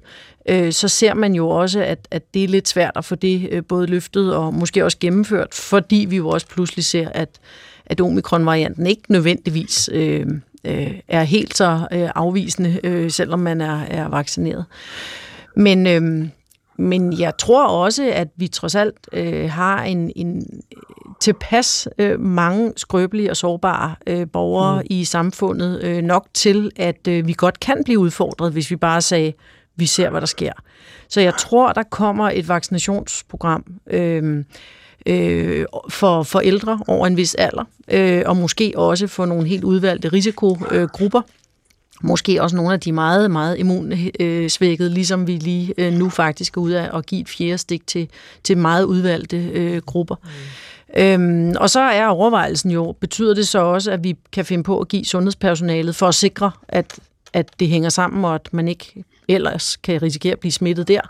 [0.49, 3.49] øh, så ser man jo også, at, at det er lidt svært at få det
[3.51, 7.29] øh, både løftet og måske også gennemført, fordi vi jo også pludselig ser, at,
[7.87, 9.91] at omikron-varianten ikke nødvendigvis...
[9.93, 10.27] Øh,
[10.65, 14.65] øh, er helt så øh, afvisende, øh, selvom man er, er vaccineret.
[15.57, 16.29] Men, øh,
[16.79, 20.63] men jeg tror også, at vi trods alt øh, har en, en
[21.21, 24.87] tilpas øh, mange skrøbelige og sårbare øh, borgere mm.
[24.91, 29.03] i samfundet øh, nok til, at øh, vi godt kan blive udfordret, hvis vi bare
[29.03, 29.33] sagde,
[29.77, 30.53] vi ser, hvad der sker.
[31.09, 33.65] Så jeg tror, der kommer et vaccinationsprogram.
[33.91, 34.45] Øh,
[35.07, 39.65] øh, for, for ældre over en vis alder, øh, og måske også for nogle helt
[39.65, 41.21] udvalgte risikogrupper.
[42.03, 46.61] Måske også nogle af de meget, meget immunsvækkede, ligesom vi lige øh, nu faktisk er
[46.61, 48.09] ude af at give et fjerde stik til,
[48.45, 50.15] til meget udvalgte øh, grupper.
[50.15, 50.31] Mm.
[50.97, 54.81] Øhm, og så er overvejelsen jo, betyder det så også, at vi kan finde på
[54.81, 56.99] at give sundhedspersonalet for at sikre, at,
[57.33, 61.01] at det hænger sammen, og at man ikke ellers kan risikere at blive smittet der.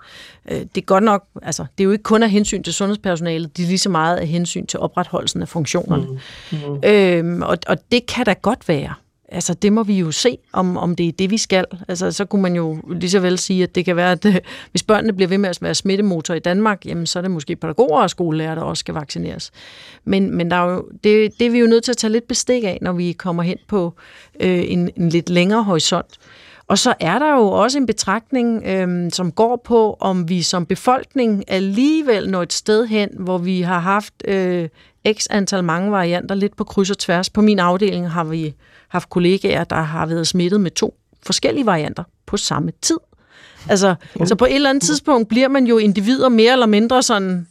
[0.50, 3.56] Øh, det er godt nok, altså, det er jo ikke kun af hensyn til sundhedspersonalet,
[3.56, 6.06] det er lige så meget af hensyn til opretholdelsen af funktionerne.
[6.06, 6.58] Mm.
[6.68, 6.80] Mm.
[6.84, 8.94] Øhm, og, og det kan da godt være.
[9.32, 11.64] Altså, det må vi jo se, om, om det er det, vi skal.
[11.88, 14.36] Altså, så kunne man jo lige så vel sige, at det kan være, at øh,
[14.70, 17.56] hvis børnene bliver ved med at være smittemotor i Danmark, jamen, så er det måske
[17.56, 19.50] pædagoger og skolelærer, der også skal vaccineres.
[20.04, 22.28] Men, men der er jo, det, det er vi jo nødt til at tage lidt
[22.28, 23.94] bestik af, når vi kommer hen på
[24.40, 26.18] øh, en, en lidt længere horisont.
[26.68, 30.66] Og så er der jo også en betragtning, øhm, som går på, om vi som
[30.66, 34.68] befolkning alligevel når et sted hen, hvor vi har haft øh,
[35.12, 37.30] x antal mange varianter lidt på kryds og tværs.
[37.30, 38.54] På min afdeling har vi
[38.88, 42.98] haft kollegaer, der har været smittet med to forskellige varianter på samme tid.
[43.68, 47.46] Altså, så på et eller andet tidspunkt bliver man jo individer mere eller mindre sådan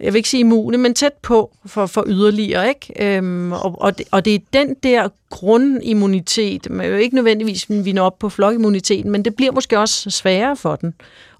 [0.00, 2.68] jeg vil ikke sige immune, men tæt på for, for yderligere.
[2.68, 3.16] Ikke?
[3.16, 7.66] Øhm, og, og, det, og det er den der grundimmunitet, man er jo ikke nødvendigvis
[7.70, 10.94] vi når op på flokimmuniteten, men det bliver måske også sværere for den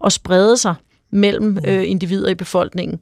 [0.05, 0.75] at sprede sig
[1.11, 3.01] mellem øh, individer i befolkningen,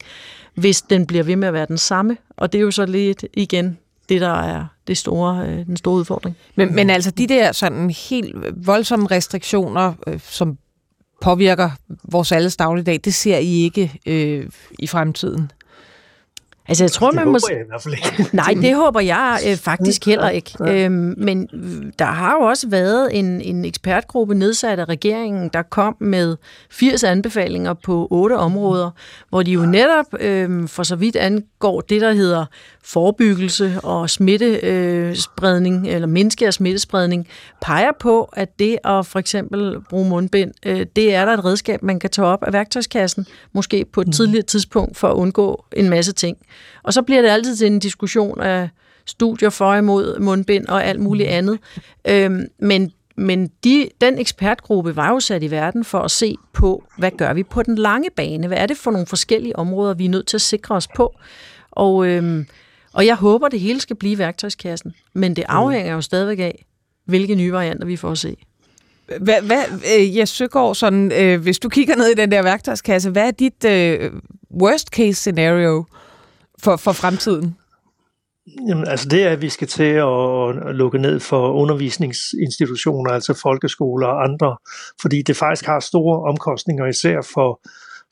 [0.55, 2.17] hvis den bliver ved med at være den samme.
[2.37, 5.95] Og det er jo så lidt igen det, der er det store, øh, den store
[5.95, 6.37] udfordring.
[6.55, 8.35] Men, men altså de der sådan helt
[8.67, 10.59] voldsomme restriktioner, øh, som
[11.21, 11.71] påvirker
[12.13, 14.47] vores alles dagligdag, det ser I ikke øh,
[14.79, 15.51] i fremtiden?
[16.69, 17.55] Altså, jeg tror, det man håber må...
[17.55, 18.37] jeg i hvert fald ikke.
[18.37, 20.57] Nej, det håber jeg øh, faktisk heller ikke.
[20.61, 21.49] Øhm, men
[21.99, 26.37] der har jo også været en, en ekspertgruppe nedsat af regeringen, der kom med
[26.71, 28.91] 80 anbefalinger på otte områder,
[29.29, 32.45] hvor de jo netop øh, for så vidt angår det, der hedder
[32.85, 37.29] forebyggelse og smittespredning, øh, eller mindske af smittespredning,
[37.63, 41.83] peger på, at det at for eksempel bruge mundbind, øh, det er der et redskab,
[41.83, 44.13] man kan tage op af værktøjskassen, måske på et mm.
[44.13, 46.37] tidligere tidspunkt, for at undgå en masse ting.
[46.83, 48.69] Og så bliver det altid til en diskussion af
[49.07, 51.59] studier for og imod mundbind og alt muligt andet.
[52.09, 56.85] Øhm, men men de, den ekspertgruppe var jo sat i verden for at se på,
[56.99, 58.47] hvad gør vi på den lange bane?
[58.47, 61.15] Hvad er det for nogle forskellige områder, vi er nødt til at sikre os på?
[61.71, 62.47] Og, øhm,
[62.93, 64.95] og jeg håber, det hele skal blive værktøjskassen.
[65.15, 66.65] Men det afhænger jo stadigvæk af,
[67.05, 68.37] hvilke nye varianter vi får at se.
[69.21, 72.43] Hvad, hvad jeg øh, Jes Søgaard, sådan, øh, hvis du kigger ned i den der
[72.43, 74.13] værktøjskasse, hvad er dit øh,
[74.61, 75.85] worst case scenario
[76.65, 77.57] for, for fremtiden?
[78.69, 84.07] Jamen, altså det er, at vi skal til at lukke ned for undervisningsinstitutioner, altså folkeskoler
[84.07, 84.57] og andre,
[85.01, 87.61] fordi det faktisk har store omkostninger, især for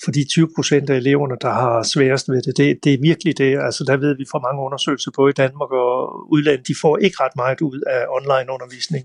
[0.05, 2.57] for de 20 procent af eleverne, der har sværest ved det.
[2.57, 2.85] det.
[2.85, 3.59] Det er virkelig det.
[3.59, 5.97] Altså, der ved vi fra mange undersøgelser, både i Danmark og
[6.33, 9.05] udlandet, de får ikke ret meget ud af online undervisning.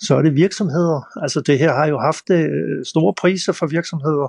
[0.00, 1.00] Så er det virksomheder.
[1.22, 4.28] Altså, det her har jo haft øh, store priser for virksomheder,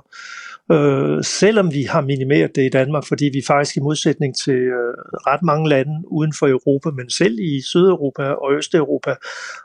[0.72, 4.94] øh, selvom vi har minimeret det i Danmark, fordi vi faktisk i modsætning til øh,
[5.30, 9.14] ret mange lande uden for Europa, men selv i Sydeuropa og Østeuropa,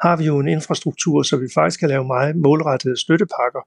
[0.01, 3.61] har vi jo en infrastruktur, så vi faktisk kan lave meget målrettede støttepakker.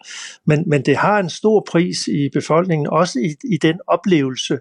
[0.47, 4.59] Men, men det har en stor pris i befolkningen, også i, i den oplevelse,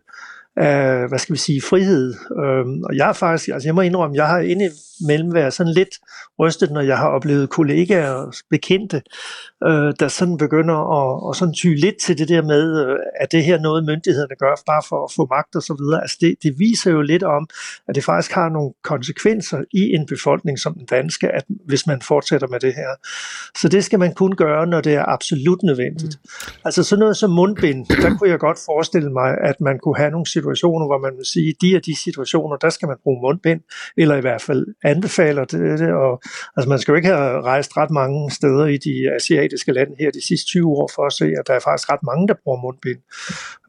[0.57, 2.13] af, hvad skal vi sige, frihed.
[2.43, 5.95] Øhm, og jeg har faktisk, altså jeg må indrømme, jeg har indimellem været sådan lidt
[6.39, 9.01] rystet, når jeg har oplevet kollegaer og bekendte,
[9.67, 13.31] øh, der sådan begynder at, at sådan ty lidt til det der med, øh, at
[13.31, 16.01] det her noget myndighederne gør bare for at få magt og så videre.
[16.01, 17.47] Altså det, det viser jo lidt om,
[17.87, 22.01] at det faktisk har nogle konsekvenser i en befolkning som den danske, at hvis man
[22.01, 22.89] fortsætter med det her.
[23.57, 26.17] Så det skal man kun gøre, når det er absolut nødvendigt.
[26.23, 26.61] Mm.
[26.65, 30.11] Altså sådan noget som mundbind, der kunne jeg godt forestille mig, at man kunne have
[30.11, 33.61] nogle situationer, hvor man vil sige, de og de situationer, der skal man bruge mundbind,
[33.97, 35.79] eller i hvert fald anbefaler det.
[35.79, 36.21] det og,
[36.57, 40.11] altså man skal jo ikke have rejst ret mange steder i de asiatiske lande her
[40.11, 42.61] de sidste 20 år for at se, at der er faktisk ret mange, der bruger
[42.61, 43.01] mundbind.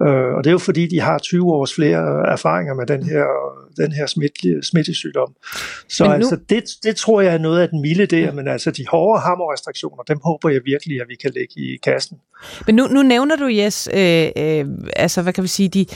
[0.07, 3.27] Øh, og det er jo fordi, de har 20 års flere erfaringer med den her,
[3.77, 5.35] den her smitte, smittesygdom.
[5.89, 6.11] Så nu...
[6.11, 9.21] altså, det, det tror jeg er noget af den milde der, men altså de hårde
[9.21, 12.19] hammerrestriktioner, dem håber jeg virkelig, at vi kan lægge i kassen.
[12.67, 15.87] Men nu, nu nævner du, Jes, øh, øh, altså hvad kan vi sige, de,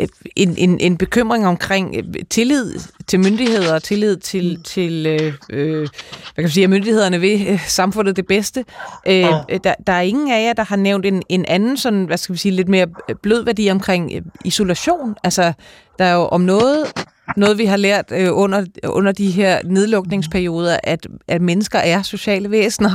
[0.00, 2.74] øh, en, en, en bekymring omkring øh, tillid
[3.06, 4.62] til myndigheder og tillid til, mm.
[4.62, 5.88] til øh, øh, hvad
[6.36, 8.64] kan vi sige, at myndighederne vil øh, samfundet det bedste.
[9.06, 9.40] Øh, ja.
[9.64, 12.32] der, der er ingen af jer, der har nævnt en, en anden sådan, hvad skal
[12.32, 12.86] vi sige, lidt mere
[13.22, 15.14] blød værdi omkring øh, isolation.
[15.24, 15.52] Altså,
[15.98, 16.92] der er jo om noget
[17.36, 22.50] noget, vi har lært øh, under, under de her nedlukningsperioder, at, at mennesker er sociale
[22.50, 22.90] væsener.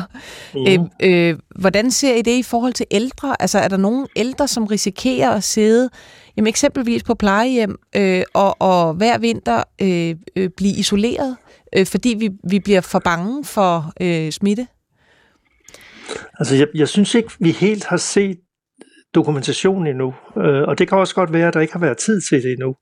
[0.53, 0.89] Mm.
[1.01, 3.41] Øh, øh, hvordan ser I det i forhold til ældre?
[3.41, 5.89] Altså, er der nogen ældre, som risikerer at sidde
[6.37, 11.37] jamen, eksempelvis på plejehjem øh, og, og hver vinter øh, øh, blive isoleret,
[11.75, 14.67] øh, fordi vi, vi bliver for bange for øh, smitte?
[16.39, 18.37] Altså, jeg, jeg synes ikke, vi helt har set
[19.15, 22.21] dokumentation endnu, øh, og det kan også godt være, at der ikke har været tid
[22.21, 22.75] til det endnu.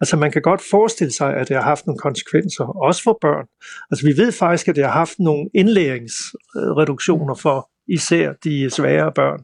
[0.00, 3.46] Altså man kan godt forestille sig, at det har haft nogle konsekvenser, også for børn.
[3.90, 9.40] Altså vi ved faktisk, at det har haft nogle indlæringsreduktioner for især de svære børn.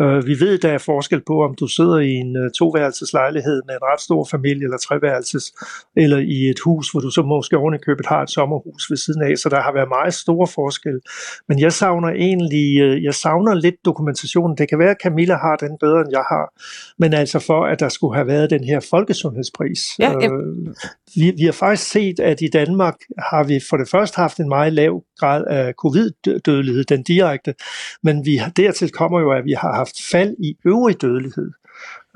[0.00, 3.74] Øh, vi ved, der er forskel på, om du sidder i en uh, toværelseslejlighed med
[3.74, 5.52] en ret stor familie eller treværelses,
[5.96, 8.96] eller i et hus, hvor du så måske oven i købet har et sommerhus ved
[8.96, 11.00] siden af, så der har været meget store forskel.
[11.48, 14.56] Men jeg savner egentlig, uh, jeg savner lidt dokumentation.
[14.56, 16.52] Det kan være, at Camilla har den bedre, end jeg har,
[16.98, 19.80] men altså for, at der skulle have været den her folkesundhedspris.
[19.98, 20.28] Ja, ja.
[20.28, 20.74] Uh,
[21.16, 24.48] vi, vi har faktisk set, at i Danmark har vi for det første haft en
[24.48, 27.54] meget lav grad af covid-dødelighed, den direkte,
[28.02, 31.50] men vi dertil kommer jo, at vi har haft fald i øvrig dødelighed.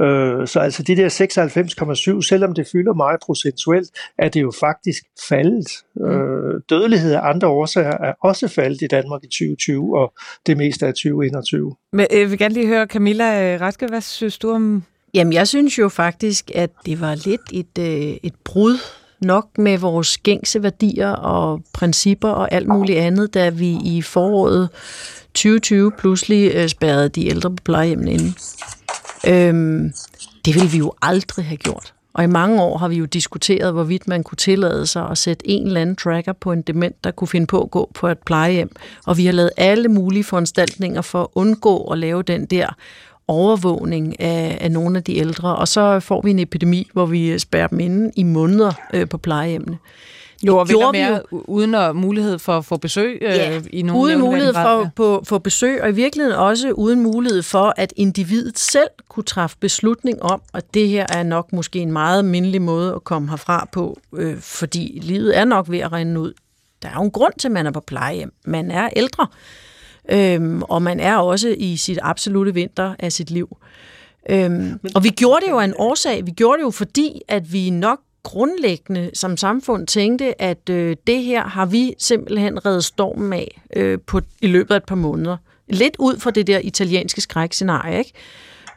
[0.00, 5.02] Øh, så altså de der 96,7, selvom det fylder meget procentuelt, er det jo faktisk
[5.28, 5.68] faldet.
[5.96, 6.04] Mm.
[6.04, 10.12] Øh, dødelighed af andre årsager er også faldet i Danmark i 2020, og
[10.46, 11.74] det meste af 2021.
[11.92, 14.82] Men øh, jeg vil gerne lige høre, Camilla øh, Raske, hvad synes du om...
[15.14, 18.78] Jamen, jeg synes jo faktisk, at det var lidt et, et brud
[19.20, 24.68] nok med vores gængse værdier og principper og alt muligt andet, da vi i foråret
[25.34, 28.32] 2020 pludselig øh, spærrede de ældre på plejehjemmene inde.
[29.28, 29.92] Øhm,
[30.44, 31.92] det ville vi jo aldrig have gjort.
[32.16, 35.48] Og i mange år har vi jo diskuteret, hvorvidt man kunne tillade sig at sætte
[35.48, 38.18] en eller anden tracker på en dement, der kunne finde på at gå på et
[38.18, 38.70] plejehjem.
[39.06, 42.68] Og vi har lavet alle mulige foranstaltninger for at undgå at lave den der
[43.28, 45.56] overvågning af, af nogle af de ældre.
[45.56, 49.18] Og så får vi en epidemi, hvor vi spærrer dem inde i måneder øh, på
[49.18, 49.78] plejehjemmene.
[50.42, 53.82] Jo, og gjorde mere, jo, uden at mulighed for at få besøg øh, ja, i
[53.82, 57.74] nogle uden mulighed for at få, få besøg, og i virkeligheden også uden mulighed for,
[57.76, 62.24] at individet selv kunne træffe beslutning om, at det her er nok måske en meget
[62.24, 66.32] mindelig måde at komme herfra på, øh, fordi livet er nok ved at rende ud.
[66.82, 68.32] Der er jo en grund til, at man er på plejehjem.
[68.44, 69.65] Man er ældre, øh,
[70.62, 73.56] og man er også i sit absolute vinter af sit liv.
[74.30, 76.26] Øhm, og vi gjorde det jo af en årsag.
[76.26, 81.22] Vi gjorde det jo fordi, at vi nok grundlæggende som samfund tænkte, at øh, det
[81.22, 85.36] her har vi simpelthen reddet stormen af øh, på, i løbet af et par måneder.
[85.68, 88.12] Lidt ud fra det der italienske skrækscenarie, ikke?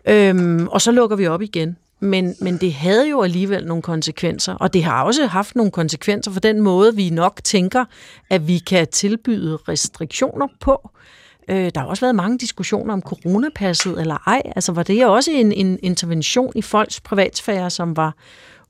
[0.07, 1.77] Øhm, og så lukker vi op igen.
[1.99, 6.31] Men, men det havde jo alligevel nogle konsekvenser, og det har også haft nogle konsekvenser
[6.31, 7.85] for den måde, vi nok tænker,
[8.29, 10.89] at vi kan tilbyde restriktioner på.
[10.93, 11.18] Øh,
[11.49, 14.41] der har også været mange diskussioner om coronapasset eller ej.
[14.55, 18.15] Altså var det også en, en intervention i folks privatsfære, som var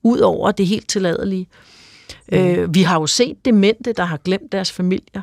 [0.03, 1.47] ud over det helt tilladelige.
[2.31, 2.37] Mm.
[2.37, 5.21] Øh, vi har jo set demente, der har glemt deres familier.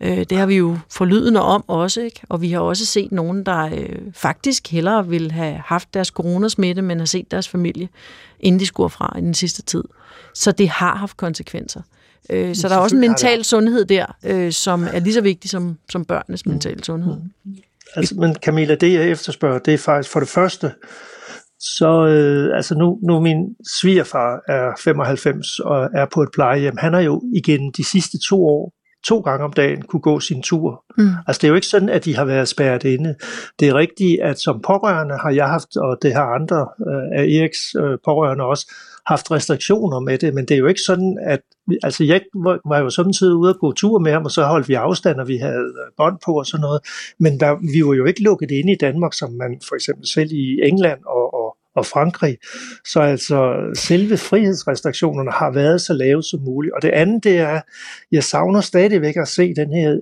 [0.00, 2.20] Øh, det har vi jo forlydende om også, ikke?
[2.28, 6.82] og vi har også set nogen, der øh, faktisk hellere ville have haft deres coronasmitte,
[6.82, 7.88] men har set deres familie,
[8.40, 9.84] inden de skulle fra i den sidste tid.
[10.34, 11.80] Så det har haft konsekvenser.
[12.30, 15.50] Øh, så der er også en mental sundhed der, øh, som er lige så vigtig
[15.50, 16.52] som, som børnenes mm.
[16.52, 17.16] mentale sundhed.
[17.44, 17.54] Mm.
[17.96, 20.72] Altså, men Camilla, det jeg efterspørger, det er faktisk for det første,
[21.60, 23.36] så øh, altså nu, nu min
[23.80, 26.76] svigerfar er 95 og er på et plejehjem.
[26.76, 28.72] Han har jo igen de sidste to år
[29.06, 30.84] to gange om dagen kunne gå sin tur.
[30.98, 31.10] Mm.
[31.26, 33.14] Altså det er jo ikke sådan, at de har været spærret inde.
[33.60, 37.22] Det er rigtigt, at som pårørende har jeg haft, og det har andre øh, af
[37.22, 38.74] Eriks øh, pårørende også,
[39.06, 41.40] haft restriktioner med det, men det er jo ikke sådan, at
[41.82, 44.68] altså jeg var, var jo samtidig ude at gå tur med ham, og så holdt
[44.68, 46.80] vi afstand, og vi havde øh, bånd på og sådan noget,
[47.20, 50.32] men der, vi var jo ikke lukket inde i Danmark, som man for eksempel selv
[50.32, 52.36] i England og, og, og Frankrig.
[52.92, 56.74] Så altså selve frihedsrestriktionerne har været så lave som muligt.
[56.74, 57.60] Og det andet, det er,
[58.12, 59.98] jeg savner stadigvæk at se den her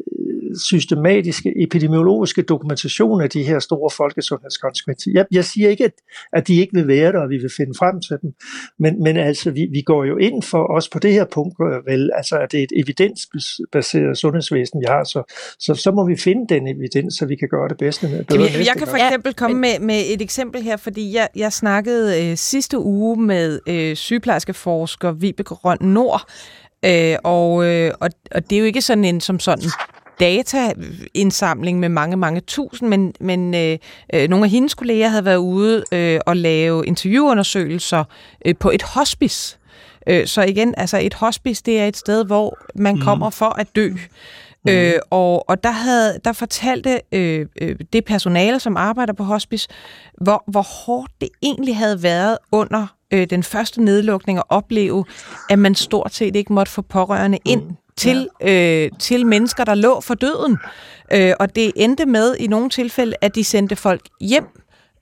[0.68, 5.10] systematiske epidemiologiske dokumentation af de her store folkesundhedskonsekvenser.
[5.14, 5.92] Jeg, jeg siger ikke, at,
[6.32, 8.32] at de ikke vil være der, og vi vil finde frem til dem,
[8.78, 11.54] men, men altså, vi, vi går jo ind for os på det her punkt,
[11.86, 15.22] vel, altså, at det er et evidensbaseret sundhedsvæsen, vi har, så,
[15.58, 18.42] så, så må vi finde den evidens, så vi kan gøre det bedste med bedre
[18.42, 22.30] jeg, jeg kan for eksempel komme med, med et eksempel her, fordi jeg, jeg snakkede
[22.30, 26.22] øh, sidste uge med øh, sygeplejerskeforsker Vibeke Røn Nord,
[26.86, 29.70] Øh, og, øh, og, og det er jo ikke sådan en som sådan
[30.20, 33.78] dataindsamling med mange, mange tusind, men, men øh,
[34.14, 38.04] øh, nogle af hendes kolleger havde været ude øh, og lave interviewundersøgelser
[38.44, 39.58] øh, på et hospice.
[40.08, 43.00] Øh, så igen, altså et hospice, det er et sted, hvor man mm.
[43.00, 43.88] kommer for at dø.
[44.64, 44.70] Mm.
[44.70, 49.68] Øh, og, og der havde der fortalte øh, øh, det personale, som arbejder på hospice,
[50.20, 55.04] hvor, hvor hårdt det egentlig havde været under øh, den første nedlukning at opleve,
[55.50, 58.84] at man stort set ikke måtte få pårørende ind mm til, ja.
[58.84, 60.58] øh, til mennesker, der lå for døden.
[61.12, 64.46] Øh, og det endte med i nogle tilfælde, at de sendte folk hjem,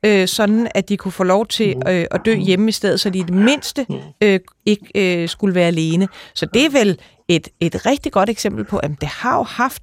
[0.05, 1.83] øh, sådan at de kunne få lov til mm.
[1.89, 3.97] øh, at dø hjemme i stedet, så de i det mindste mm.
[4.21, 6.09] øh, ikke øh, skulle være alene.
[6.35, 9.83] Så det er vel et, et rigtig godt eksempel på, at det har jo haft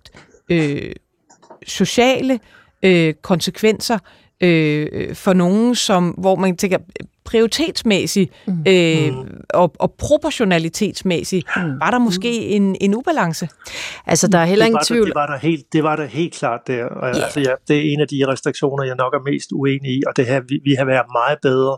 [0.52, 0.92] øh,
[1.68, 2.40] sociale
[2.84, 4.00] øh, konsekvenser
[4.42, 6.78] øh, for nogen, som, hvor man tænker,
[7.30, 8.64] prioritetsmæssigt mm.
[8.68, 9.12] øh,
[9.54, 11.80] og, og proportionalitetsmæssigt, mm.
[11.80, 13.50] var der måske en, en ubalance?
[14.06, 15.06] Altså, der er heller ingen tvivl.
[15.06, 16.86] Det var der helt, det var der helt klart der.
[16.86, 17.24] Og, yeah.
[17.24, 20.18] altså, ja, det er en af de restriktioner, jeg nok er mest uenig i, og
[20.18, 21.78] det her, vi, vi har været meget bedre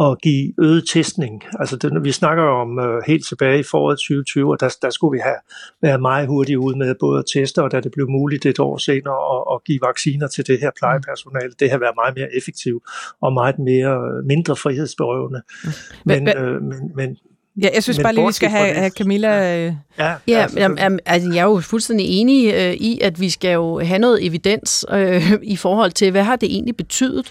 [0.00, 1.42] at give øget testning.
[1.60, 5.12] Altså det, vi snakker om uh, helt tilbage i foråret 2020, og der, der skulle
[5.16, 5.40] vi have
[5.82, 8.76] været meget hurtigt ud med både at teste, og da det blev muligt et år
[8.76, 12.82] senere at, at give vacciner til det her plejepersonale, det har været meget mere effektivt
[13.20, 15.42] og meget mere mindre frihedsberøvende.
[15.64, 15.70] Mm.
[16.04, 17.16] Men, men, øh, men, men
[17.62, 19.56] Ja, jeg synes Men bare lige, vi skal have, have Camilla...
[19.56, 20.78] Øh, Ja, Ja, ja selvfølgelig.
[20.80, 24.26] jamen, altså, jeg er jo fuldstændig enig øh, i, at vi skal jo have noget
[24.26, 27.26] evidens øh, i forhold til, hvad har det egentlig betydet?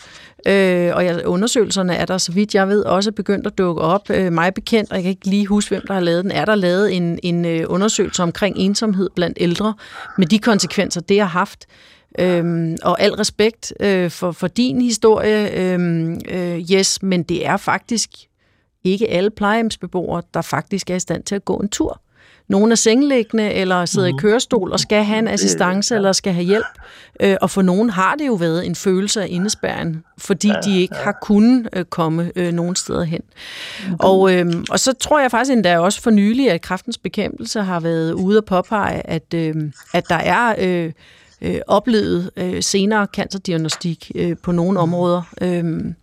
[0.47, 4.09] Øh, og ja, undersøgelserne er der, så vidt jeg ved, også begyndt at dukke op.
[4.09, 6.45] Øh, mig bekendt, og jeg kan ikke lige huske, hvem der har lavet den, er
[6.45, 9.73] der lavet en, en øh, undersøgelse omkring ensomhed blandt ældre,
[10.17, 11.65] med de konsekvenser, det har haft.
[12.20, 17.57] Øhm, og al respekt øh, for, for din historie, øhm, øh, yes, men det er
[17.57, 18.09] faktisk
[18.84, 21.99] ikke alle plejehjemsbeboere, der faktisk er i stand til at gå en tur.
[22.47, 24.18] Nogle er sengeliggende eller sidder mm.
[24.18, 26.66] i kørestol og skal have en assistance eller skal have hjælp.
[27.20, 30.82] Øh, og for nogen har det jo været en følelse af indespærren, fordi ja, de
[30.82, 31.03] ikke ja.
[31.03, 33.22] har kunnet øh, komme øh, nogen steder hen.
[33.88, 33.95] Mm.
[33.99, 37.80] Og, øh, og så tror jeg faktisk endda også for nylig, at kraftens bekæmpelse har
[37.80, 39.55] været ude at påpege, at, øh,
[39.93, 40.55] at der er...
[40.59, 40.91] Øh,
[41.43, 45.21] øh, oplevet øh, senere cancerdiagnostik øh, på nogle områder.
[45.41, 45.93] Øh,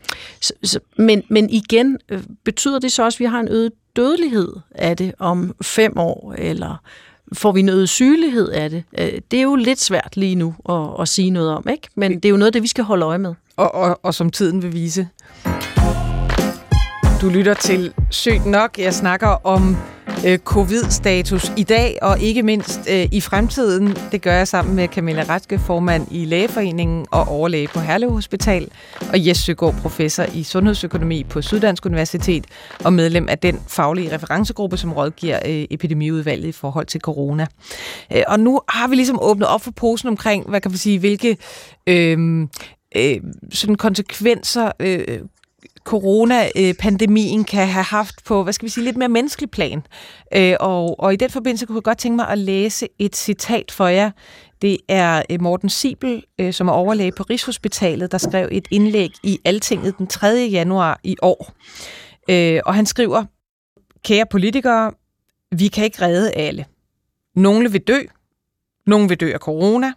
[0.40, 3.72] så, så, men, men igen, øh, betyder det så også, at vi har en øget
[3.96, 6.76] dødelighed af det om fem år, eller
[7.32, 8.84] får vi en øget sygelighed af det?
[8.98, 11.88] Øh, det er jo lidt svært lige nu at, at sige noget om, ikke?
[11.94, 13.34] men det er jo noget det, vi skal holde øje med.
[13.56, 15.08] og, og, og som tiden vil vise.
[17.20, 18.78] Du lytter til Sygt Nok.
[18.78, 19.76] Jeg snakker om
[20.26, 23.96] øh, covid-status i dag, og ikke mindst øh, i fremtiden.
[24.12, 28.68] Det gør jeg sammen med Camilla Ratske, formand i Lægeforeningen og overlæge på Herlev Hospital,
[29.12, 32.44] og Jes Søgaard, professor i sundhedsøkonomi på Syddansk Universitet,
[32.84, 37.46] og medlem af den faglige referencegruppe, som rådgiver øh, epidemiudvalget i forhold til corona.
[38.12, 40.98] Øh, og nu har vi ligesom åbnet op for posen omkring, hvad kan man sige,
[40.98, 41.36] hvilke
[41.86, 42.46] øh,
[42.96, 43.16] øh,
[43.52, 45.20] sådan konsekvenser øh,
[45.90, 49.82] coronapandemien kan have haft på, hvad skal vi sige, lidt mere menneskelig plan.
[50.36, 53.70] Øh, og, og i den forbindelse kunne jeg godt tænke mig at læse et citat
[53.70, 54.10] for jer.
[54.62, 59.10] Det er øh, Morten Sibel, øh, som er overlæge på Rigshospitalet, der skrev et indlæg
[59.22, 60.48] i Altinget den 3.
[60.50, 61.52] januar i år.
[62.30, 63.24] Øh, og han skriver,
[64.04, 64.92] Kære politikere,
[65.52, 66.64] vi kan ikke redde alle.
[67.36, 68.00] Nogle vil dø,
[68.86, 69.92] nogle vil dø af corona.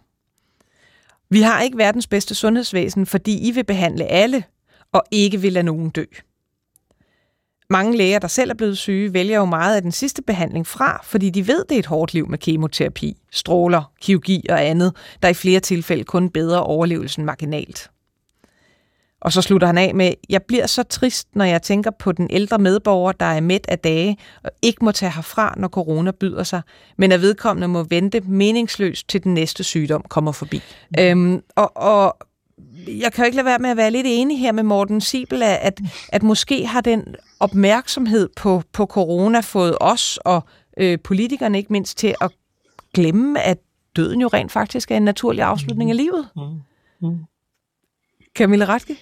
[1.30, 4.44] Vi har ikke verdens bedste sundhedsvæsen, fordi I vil behandle alle,
[4.94, 6.04] og ikke vil lade nogen dø.
[7.70, 11.00] Mange læger, der selv er blevet syge, vælger jo meget af den sidste behandling fra,
[11.04, 15.28] fordi de ved, det er et hårdt liv med kemoterapi, stråler, kirurgi og andet, der
[15.28, 17.90] i flere tilfælde kun bedre overlevelsen marginalt.
[19.20, 22.28] Og så slutter han af med, jeg bliver så trist, når jeg tænker på den
[22.30, 26.42] ældre medborger, der er mæt af dage og ikke må tage herfra, når corona byder
[26.42, 26.62] sig,
[26.98, 30.62] men at vedkommende må vente meningsløst til den næste sygdom kommer forbi.
[30.98, 31.02] Mm.
[31.02, 32.16] Øhm, og, og
[32.88, 35.42] jeg kan jo ikke lade være med at være lidt enig her med Morten Sibel,
[35.42, 40.44] at, at måske har den opmærksomhed på, på corona fået os og
[40.76, 42.30] øh, politikerne ikke mindst til at
[42.94, 43.58] glemme, at
[43.96, 46.28] døden jo rent faktisk er en naturlig afslutning af livet.
[46.36, 46.42] Mm.
[47.08, 47.18] Mm.
[48.36, 48.96] Camilla Ratke?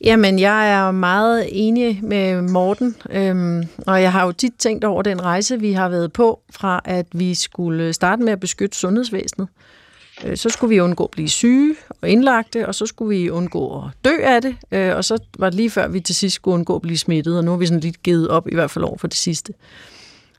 [0.00, 5.02] Jamen, jeg er meget enig med Morten, øhm, og jeg har jo tit tænkt over
[5.02, 9.48] den rejse, vi har været på, fra at vi skulle starte med at beskytte sundhedsvæsenet.
[9.48, 9.85] Øh,
[10.24, 13.78] Øh, så skulle vi undgå at blive syge og indlagte, og så skulle vi undgå
[13.78, 16.54] at dø af det, øh, og så var det lige før, vi til sidst skulle
[16.54, 18.84] undgå at blive smittet, og nu har vi sådan lidt givet op, i hvert fald
[18.84, 19.52] over for det sidste.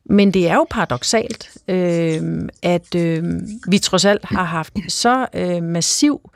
[0.06, 3.24] Men det er jo paradoxalt, øh, at øh,
[3.68, 6.32] vi trods alt har haft så øh, massiv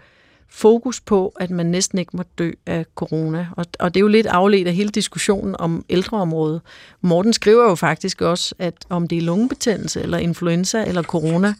[0.49, 3.47] fokus på, at man næsten ikke må dø af corona.
[3.57, 6.61] Og, og det er jo lidt afledt af hele diskussionen om ældreområdet.
[7.01, 11.53] Morten skriver jo faktisk også, at om det er lungebetændelse, eller influenza, eller corona,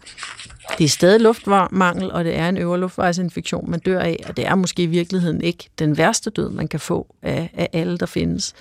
[0.78, 4.48] det er stadig luftmangel, og det er en øvre luftvejsinfektion, man dør af, og det
[4.48, 8.06] er måske i virkeligheden ikke den værste død, man kan få af, af alle, der
[8.06, 8.54] findes.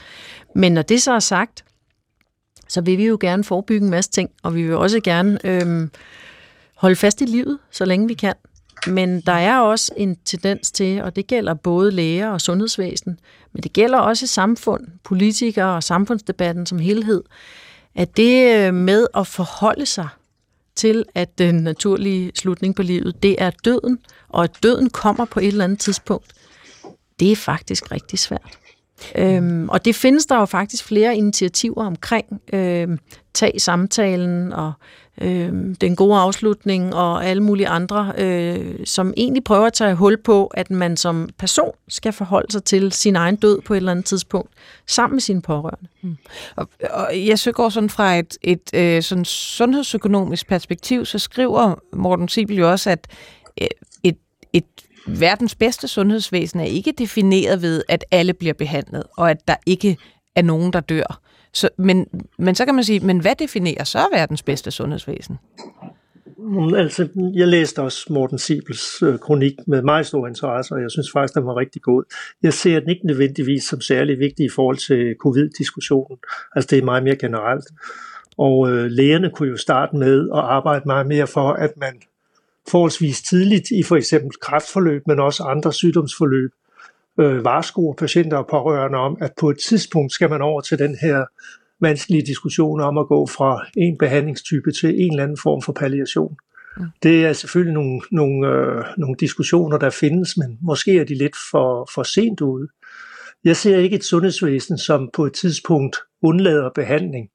[0.55, 1.65] Men når det så er sagt,
[2.69, 5.91] så vil vi jo gerne forebygge en masse ting, og vi vil også gerne øhm,
[6.77, 8.35] holde fast i livet, så længe vi kan.
[8.87, 13.19] Men der er også en tendens til, og det gælder både læger og sundhedsvæsen,
[13.53, 17.23] men det gælder også samfund, politikere og samfundsdebatten som helhed,
[17.95, 20.09] at det øh, med at forholde sig
[20.77, 23.99] til, at den naturlige slutning på livet, det er døden,
[24.29, 26.33] og at døden kommer på et eller andet tidspunkt,
[27.21, 28.59] det er faktisk rigtig svært.
[29.15, 32.27] Øhm, og det findes der jo faktisk flere initiativer omkring.
[32.53, 32.99] Øhm,
[33.35, 34.73] tag samtalen og
[35.21, 40.17] øh, den gode afslutning og alle mulige andre, øh, som egentlig prøver at tage hul
[40.17, 43.91] på, at man som person skal forholde sig til sin egen død på et eller
[43.91, 44.51] andet tidspunkt,
[44.87, 45.89] sammen med sine pårørende.
[46.03, 46.17] Mm.
[46.57, 52.29] Og, og jeg søger sådan fra et, et øh, sådan sundhedsøkonomisk perspektiv, så skriver Morten
[52.29, 53.07] Sibel jo også, at
[53.61, 53.69] øh,
[54.05, 54.19] et,
[54.53, 54.65] et
[55.07, 59.97] verdens bedste sundhedsvæsen er ikke defineret ved, at alle bliver behandlet, og at der ikke
[60.37, 61.21] er nogen, der dør.
[61.53, 62.07] Så, men,
[62.39, 65.39] men så kan man sige, men hvad definerer så verdens bedste sundhedsvæsen?
[66.39, 70.91] Mm, altså, jeg læste også Morten Sibels øh, kronik med meget stor interesse, og jeg
[70.91, 72.05] synes faktisk, den var rigtig god.
[72.43, 76.19] Jeg ser den ikke nødvendigvis som særlig vigtig i forhold til covid-diskussionen.
[76.55, 77.65] Altså, det er meget mere generelt.
[78.39, 82.03] Og øh, lægerne kunne jo starte med at arbejde meget mere for, at man
[82.71, 86.51] forholdsvis tidligt i for eksempel kræftforløb, men også andre sygdomsforløb,
[87.21, 90.97] øh, varskoer patienter og pårørende om, at på et tidspunkt skal man over til den
[91.03, 91.25] her
[91.81, 96.37] vanskelige diskussioner om at gå fra en behandlingstype til en eller anden form for palliation.
[96.77, 96.85] Mm.
[97.03, 101.37] Det er selvfølgelig nogle, nogle, øh, nogle diskussioner, der findes, men måske er de lidt
[101.51, 102.69] for, for sent ude.
[103.45, 107.29] Jeg ser ikke et sundhedsvæsen, som på et tidspunkt undlader behandling,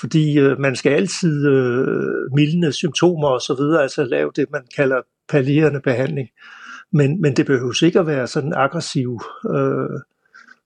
[0.00, 5.80] fordi øh, man skal altid øh, mildne symptomer osv., altså lave det, man kalder pallierende
[5.80, 6.28] behandling.
[6.92, 9.20] Men, men det behøver sikkert at være sådan aggressiv
[9.54, 10.00] øh,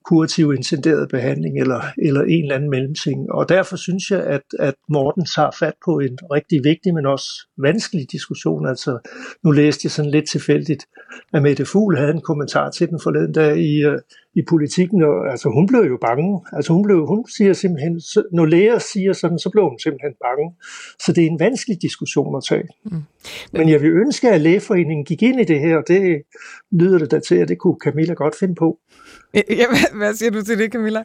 [0.04, 3.32] kurativ intenderet behandling eller, eller en eller anden mellemting.
[3.32, 7.28] Og derfor synes jeg, at, at Morten tager fat på en rigtig vigtig, men også
[7.58, 8.66] vanskelig diskussion.
[8.66, 8.98] Altså,
[9.44, 10.86] nu læste jeg sådan lidt tilfældigt,
[11.32, 13.98] at Mette Fugl havde en kommentar til den forleden dag i, uh,
[14.34, 16.40] i politikken, og altså, hun blev jo bange.
[16.52, 18.00] Altså, hun, blev, hun siger simpelthen,
[18.32, 20.46] når læger siger sådan, så blev hun simpelthen bange.
[21.04, 22.68] Så det er en vanskelig diskussion at tage.
[22.84, 23.02] Mm.
[23.52, 26.22] Men jeg vil ønske, at lægeforeningen gik ind i det her, og det
[26.70, 28.78] lyder det da til, at det kunne Camilla godt finde på.
[29.58, 31.02] Ja, hvad, hvad siger du til det, Camilla?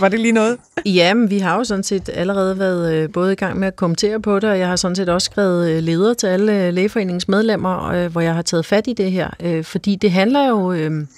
[0.00, 0.58] Var det lige noget?
[0.86, 3.76] ja, men vi har jo sådan set allerede været øh, både i gang med at
[3.76, 6.74] kommentere på det, og jeg har sådan set også skrevet øh, leder til alle øh,
[6.74, 9.62] lægeforeningens medlemmer, hvor jeg har taget fat i det her.
[9.62, 10.72] Fordi det handler jo...
[10.72, 11.08] Øhm,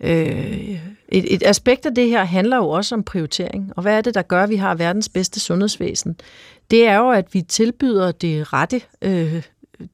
[0.00, 0.78] øh,
[1.08, 3.72] et, et aspekt af det her handler jo også om prioritering.
[3.76, 6.16] Og hvad er det, der gør, at vi har verdens bedste sundhedsvæsen?
[6.70, 9.42] Det er jo, at vi tilbyder det rette øh,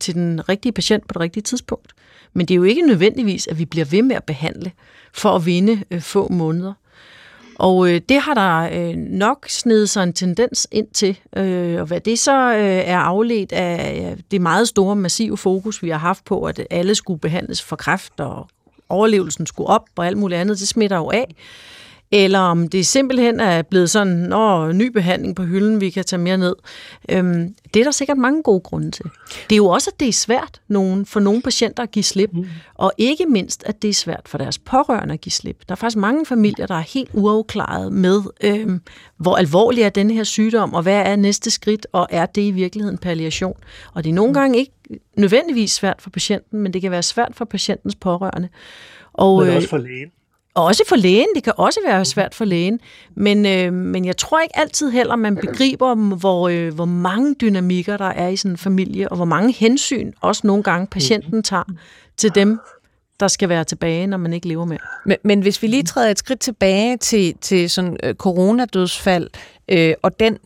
[0.01, 1.93] til den rigtige patient på det rigtige tidspunkt.
[2.33, 4.73] Men det er jo ikke nødvendigvis, at vi bliver ved med at behandle
[5.13, 6.73] for at vinde øh, få måneder.
[7.55, 11.19] Og øh, det har der øh, nok snedet sig en tendens ind til.
[11.37, 15.89] Øh, og hvad det så øh, er afledt af det meget store, massive fokus, vi
[15.89, 18.49] har haft på, at alle skulle behandles for kræft, og
[18.89, 21.35] overlevelsen skulle op, og alt muligt andet, det smitter jo af
[22.13, 26.21] eller om det simpelthen er blevet sådan, åh, ny behandling på hylden, vi kan tage
[26.21, 26.55] mere ned.
[27.09, 29.05] Øhm, det er der sikkert mange gode grunde til.
[29.51, 32.31] Det er jo også, at det er svært nogen, for nogle patienter at give slip,
[32.33, 32.47] mm.
[32.75, 35.69] og ikke mindst, at det er svært for deres pårørende at give slip.
[35.69, 38.81] Der er faktisk mange familier, der er helt uafklaret med, øhm,
[39.17, 42.51] hvor alvorlig er den her sygdom, og hvad er næste skridt, og er det i
[42.51, 43.57] virkeligheden palliation?
[43.95, 44.35] Og det er nogle mm.
[44.35, 44.73] gange ikke
[45.17, 48.49] nødvendigvis svært for patienten, men det kan være svært for patientens pårørende.
[49.13, 50.11] Og, men også for lægen.
[50.55, 52.81] Og også for lægen, det kan også være svært for lægen,
[53.15, 57.97] men, øh, men jeg tror ikke altid heller, man begriber, hvor, øh, hvor mange dynamikker
[57.97, 61.65] der er i sådan en familie, og hvor mange hensyn også nogle gange patienten tager
[62.17, 62.59] til dem,
[63.21, 64.79] der skal være tilbage, når man ikke lever mere.
[65.07, 69.29] Men, men hvis vi lige træder et skridt tilbage til, til sådan øh, coronadødsfald,
[69.69, 70.39] øh, og den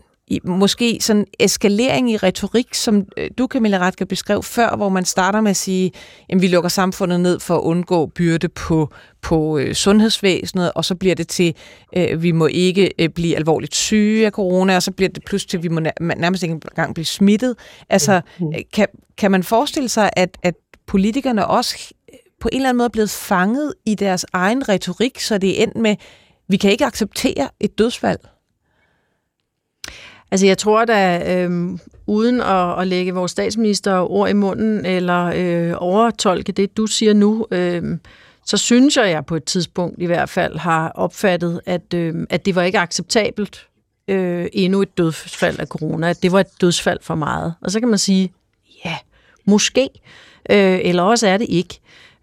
[0.45, 5.41] måske sådan eskalering i retorik, som øh, du, Camilla Ratke, beskrev før, hvor man starter
[5.41, 5.93] med at sige,
[6.29, 10.95] at vi lukker samfundet ned for at undgå byrde på, på øh, sundhedsvæsenet, og så
[10.95, 11.55] bliver det til,
[11.97, 15.51] øh, vi må ikke øh, blive alvorligt syge af corona, og så bliver det pludselig
[15.51, 17.57] til, at vi må nærmest ikke engang blive smittet.
[17.91, 18.87] Altså, øh, kan,
[19.19, 20.55] kan man forestille sig, at, at
[20.87, 21.95] politikerne også
[22.41, 25.63] på en eller anden måde er blevet fanget i deres egen retorik, så det er
[25.63, 25.97] endt med,
[26.49, 28.19] vi kan ikke acceptere et dødsfald?
[30.35, 35.33] Altså jeg tror da, øh, uden at, at lægge vores statsminister ord i munden, eller
[35.37, 37.99] øh, overtolke det, du siger nu, øh,
[38.47, 42.47] så synes jeg, jeg på et tidspunkt i hvert fald har opfattet, at, øh, at
[42.47, 43.67] det var ikke acceptabelt
[44.09, 47.55] øh, endnu et dødsfald af corona, at det var et dødsfald for meget.
[47.61, 48.33] Og så kan man sige,
[48.85, 48.97] ja,
[49.45, 49.89] måske,
[50.51, 51.81] øh, eller også er det ikke.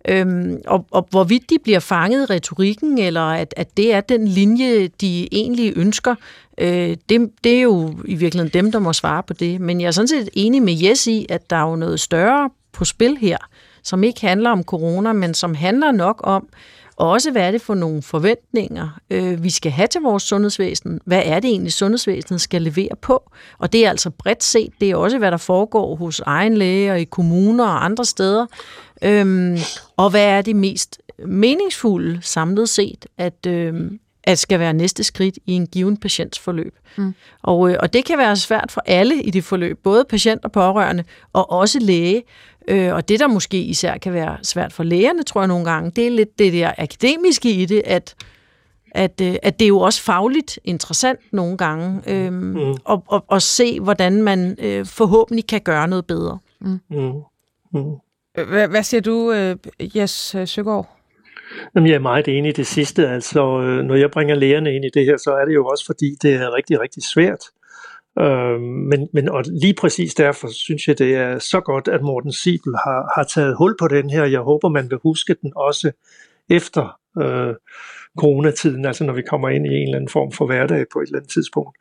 [0.07, 4.27] Øhm, og, og hvorvidt de bliver fanget i retorikken, eller at, at det er den
[4.27, 6.15] linje, de egentlig ønsker,
[6.57, 9.61] øh, det, det er jo i virkeligheden dem, der må svare på det.
[9.61, 12.49] Men jeg er sådan set enig med Jes i, at der er jo noget større
[12.73, 13.37] på spil her,
[13.83, 16.47] som ikke handler om corona, men som handler nok om,
[17.01, 20.99] også hvad er det for nogle forventninger, øh, vi skal have til vores sundhedsvæsen.
[21.05, 23.31] Hvad er det egentlig, sundhedsvæsenet skal levere på?
[23.57, 24.73] Og det er altså bredt set.
[24.81, 28.45] Det er også, hvad der foregår hos egen læge og i kommuner og andre steder.
[29.01, 29.57] Øhm,
[29.97, 35.39] og hvad er det mest meningsfulde samlet set, at, øhm, at skal være næste skridt
[35.45, 36.75] i en given patients forløb.
[36.97, 37.13] Mm.
[37.43, 40.51] Og, øh, og det kan være svært for alle i det forløb, både patient og
[40.51, 42.23] pårørende, og også læge.
[42.67, 45.91] Øh, og det, der måske især kan være svært for lægerne, tror jeg nogle gange,
[45.91, 48.15] det er lidt det der akademiske i det, at,
[48.91, 52.71] at, øh, at det er jo også fagligt interessant nogle gange, øh, mm.
[52.89, 56.39] at, at, at se, hvordan man øh, forhåbentlig kan gøre noget bedre.
[56.61, 56.79] Mm.
[56.89, 57.11] Mm.
[57.73, 57.95] Mm.
[58.49, 60.97] Hvad, hvad siger du, øh, Jes Søgaard?
[61.75, 63.07] Jamen, jeg er meget enig i det sidste.
[63.07, 65.85] Altså, øh, når jeg bringer lærerne ind i det her, så er det jo også
[65.85, 67.39] fordi, det er rigtig, rigtig svært.
[68.19, 72.31] Øh, men, men og lige præcis derfor synes jeg, det er så godt, at Morten
[72.31, 74.25] Sibel har, har taget hul på den her.
[74.25, 75.91] Jeg håber, man vil huske den også
[76.49, 77.55] efter øh,
[78.17, 81.05] coronatiden, altså når vi kommer ind i en eller anden form for hverdag på et
[81.05, 81.77] eller andet tidspunkt.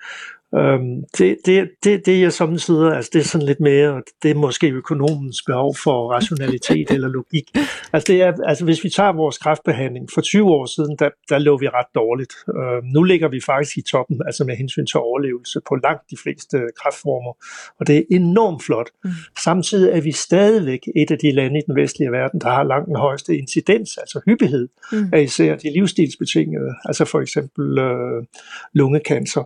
[0.54, 4.34] Øhm, det, det, det, det er samtidig, altså det er sådan lidt mere, det er
[4.34, 7.50] måske økonomens behov for rationalitet eller logik.
[7.92, 11.38] Altså, det er, altså hvis vi tager vores kræftbehandling, for 20 år siden, der, der
[11.38, 12.34] lå vi ret dårligt.
[12.56, 16.16] Øhm, nu ligger vi faktisk i toppen, altså med hensyn til overlevelse på langt de
[16.22, 17.32] fleste kræftformer,
[17.80, 18.90] og det er enormt flot.
[19.04, 19.10] Mm.
[19.38, 22.86] Samtidig er vi stadigvæk et af de lande i den vestlige verden, der har langt
[22.86, 25.08] den højeste incidens, altså hyppighed mm.
[25.12, 28.24] af især de livsstilsbetingede, altså for eksempel øh,
[28.72, 29.44] lungekancer.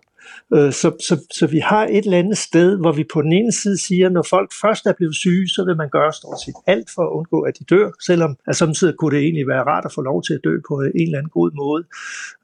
[0.55, 3.53] Øh, så, så, så vi har et eller andet sted, hvor vi på den ene
[3.53, 6.91] side siger, når folk først er blevet syge, så vil man gøre stort set alt
[6.95, 9.93] for at undgå, at de dør, selvom at samtidig kunne det egentlig være rart at
[9.93, 11.85] få lov til at dø på en eller anden god måde.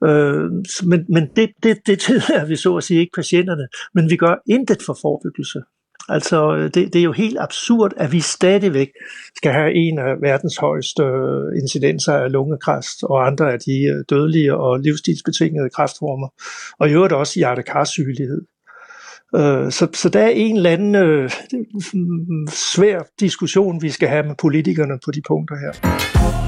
[0.07, 0.51] Øh,
[0.89, 4.35] men men det, det, det tillader vi så at sige ikke patienterne, men vi gør
[4.47, 5.61] intet for forebyggelse.
[6.09, 8.89] Altså, det, det er jo helt absurd, at vi stadigvæk
[9.35, 14.03] skal have en af verdens højeste øh, incidenser af lungekræft og andre af de øh,
[14.09, 16.27] dødelige og livsstilsbetingede kræftformer,
[16.79, 18.41] og i øvrigt også hjertekarsygelighed.
[19.35, 21.29] Øh, så, så der er en eller anden øh,
[22.49, 26.40] svær diskussion, vi skal have med politikerne på de punkter her.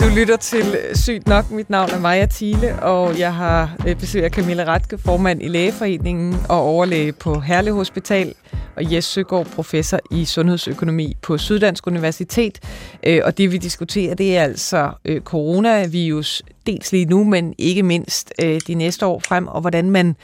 [0.00, 1.50] Du lytter til Sygt Nok.
[1.50, 5.48] Mit navn er Maja Thiele, og jeg har øh, besøg af Camilla Ratke, formand i
[5.48, 8.34] Lægeforeningen og overlæge på Herlev Hospital
[8.76, 12.58] og Jes Søgaard, professor i sundhedsøkonomi på Syddansk Universitet.
[13.06, 17.82] Øh, og det vi diskuterer, det er altså øh, coronavirus, dels lige nu, men ikke
[17.82, 18.32] mindst
[18.66, 20.16] de næste år frem, og hvordan man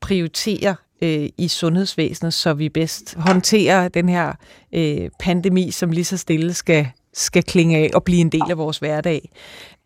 [0.00, 0.74] prioriterer
[1.38, 4.32] i sundhedsvæsenet, så vi bedst håndterer den her
[5.20, 6.86] pandemi, som lige så stille skal,
[7.16, 9.30] skal klinge af og blive en del af vores hverdag.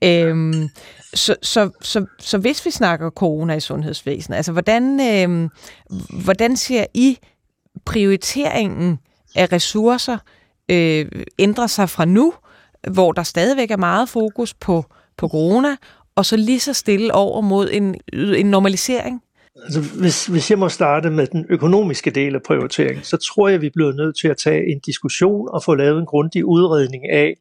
[0.04, 0.68] Øhm,
[1.14, 5.48] så, så, så, så hvis vi snakker corona i sundhedsvæsenet, altså hvordan, øhm,
[6.24, 7.18] hvordan ser I
[7.84, 8.98] prioriteringen
[9.34, 10.18] af ressourcer
[10.70, 11.06] øh,
[11.38, 12.34] ændrer sig fra nu,
[12.90, 14.84] hvor der stadigvæk er meget fokus på,
[15.16, 15.76] på corona,
[16.16, 19.22] og så lige så stille over mod en, en normalisering?
[19.56, 23.60] Altså, hvis, hvis jeg må starte med den økonomiske del af prioriteringen, så tror jeg,
[23.60, 27.34] vi bliver nødt til at tage en diskussion og få lavet en grundig udredning af,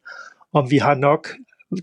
[0.53, 1.27] om vi har nok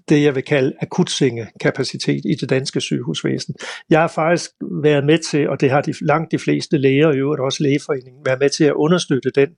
[0.08, 3.54] det, jeg vil kalde akutsengekapacitet i det danske sygehusvæsen.
[3.90, 4.50] Jeg har faktisk
[4.82, 7.62] været med til, og det har de, langt de fleste læger, og i øvrigt også
[7.62, 9.48] lægeforeningen, været med til at understøtte den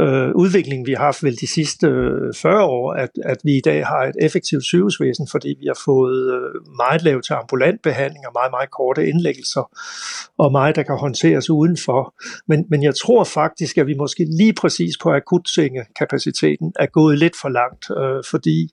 [0.00, 3.60] øh, udvikling, vi har haft vel de sidste øh, 40 år, at, at vi i
[3.64, 8.26] dag har et effektivt sygehusvæsen, fordi vi har fået øh, meget lavt til ambulant behandling
[8.26, 9.70] og meget, meget korte indlæggelser,
[10.38, 12.14] og meget, der kan håndteres udenfor.
[12.48, 17.36] Men, men jeg tror faktisk, at vi måske lige præcis på akutsengekapaciteten er gået lidt
[17.42, 18.68] for langt, øh, fordi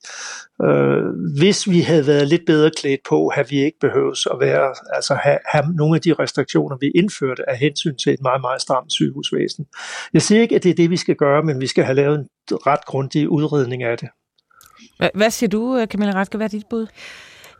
[0.64, 1.04] øh,
[1.40, 5.14] hvis vi havde været lidt bedre klædt på, havde vi ikke behøvet at være, altså
[5.14, 8.92] have, have nogle af de restriktioner, vi indførte af hensyn til et meget, meget stramt
[8.92, 9.66] sygehusvæsen.
[10.14, 11.96] Jeg siger ikke, at det er det, vi skal skal gøre, men vi skal have
[11.96, 14.10] lavet en ret grundig udredning af det.
[15.14, 16.38] Hvad siger du, Camilla Raske?
[16.38, 16.88] Hvad er dit bud?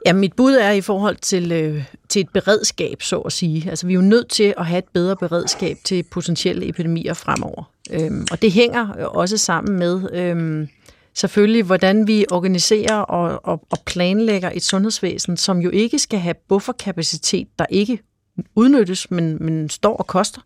[0.06, 3.70] Ja, mit bud er i forhold til, øh, til et beredskab, så at sige.
[3.70, 7.72] Altså, vi er jo nødt til at have et bedre beredskab til potentielle epidemier fremover.
[7.92, 10.68] Øhm, og det hænger også sammen med øhm,
[11.14, 16.36] selvfølgelig, hvordan vi organiserer og, og, og planlægger et sundhedsvæsen, som jo ikke skal have
[16.50, 18.00] bufferkapacitet, der ikke
[18.56, 20.42] udnyttes, men, men står og koster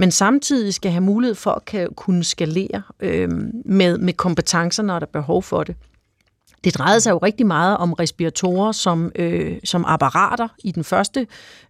[0.00, 3.28] men samtidig skal have mulighed for at kan, kunne skalere øh,
[3.64, 5.76] med, med kompetencer, når der er behov for det.
[6.64, 11.26] Det drejede sig jo rigtig meget om respiratorer som, øh, som apparater i den første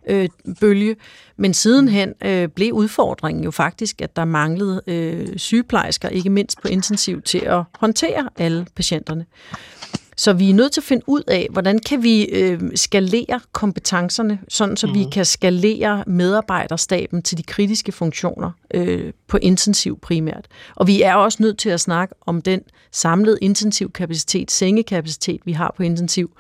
[0.09, 0.29] øh,
[0.61, 0.97] bølge,
[1.37, 6.69] men sidenhen øh, blev udfordringen jo faktisk, at der manglede øh, sygeplejersker, ikke mindst på
[6.69, 9.27] intensiv, til at håndtere alle patienterne.
[10.21, 14.39] Så vi er nødt til at finde ud af, hvordan kan vi øh, skalere kompetencerne,
[14.49, 14.95] sådan så mm.
[14.95, 15.11] vi mhm.
[15.11, 20.47] kan skalere medarbejderstaben til de kritiske funktioner øh, på intensiv primært.
[20.77, 22.61] Og vi er også nødt til at snakke om den
[22.93, 26.31] samlede intensiv kapacitet, sengekapacitet, vi har på intensiv,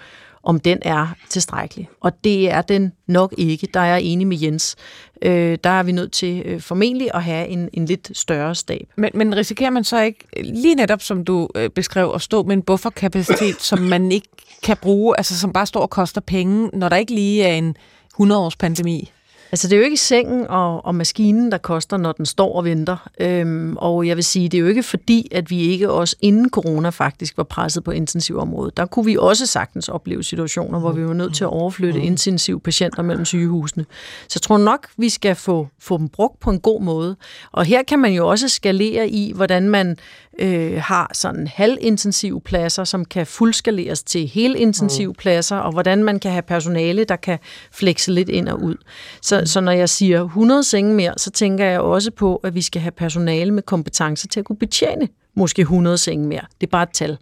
[0.42, 1.88] om den er tilstrækkelig.
[2.00, 3.68] Og det er den nok ikke.
[3.74, 4.76] Der er jeg enig med Jens.
[5.22, 8.88] Øh, der er vi nødt til øh, formentlig at have en, en lidt større stab.
[8.96, 12.52] Men, men risikerer man så ikke, lige netop som du øh, beskrev, at stå med
[12.52, 14.28] en bufferkapacitet, som man ikke
[14.62, 17.76] kan bruge, altså som bare står og koster penge, når der ikke lige er en
[18.20, 19.10] 100-års pandemi?
[19.52, 22.64] Altså, det er jo ikke sengen og, og maskinen, der koster, når den står og
[22.64, 23.10] venter.
[23.20, 26.50] Øhm, og jeg vil sige, det er jo ikke fordi, at vi ikke også inden
[26.50, 28.76] corona faktisk var presset på intensivområdet.
[28.76, 32.60] Der kunne vi også sagtens opleve situationer, hvor vi var nødt til at overflytte intensiv
[32.60, 33.86] patienter mellem sygehusene.
[34.28, 37.16] Så jeg tror nok, vi skal få, få dem brugt på en god måde.
[37.52, 39.96] Og her kan man jo også skalere i, hvordan man
[40.40, 46.30] øh, har sådan halvintensive pladser, som kan fuldskaleres til helintensive pladser, og hvordan man kan
[46.30, 47.38] have personale, der kan
[47.72, 48.76] flexe lidt ind og ud.
[49.22, 52.62] Så, så når jeg siger 100 senge mere, så tænker jeg også på, at vi
[52.62, 56.42] skal have personale med kompetence til at kunne betjene måske 100 senge mere.
[56.60, 57.18] Det er bare et tal.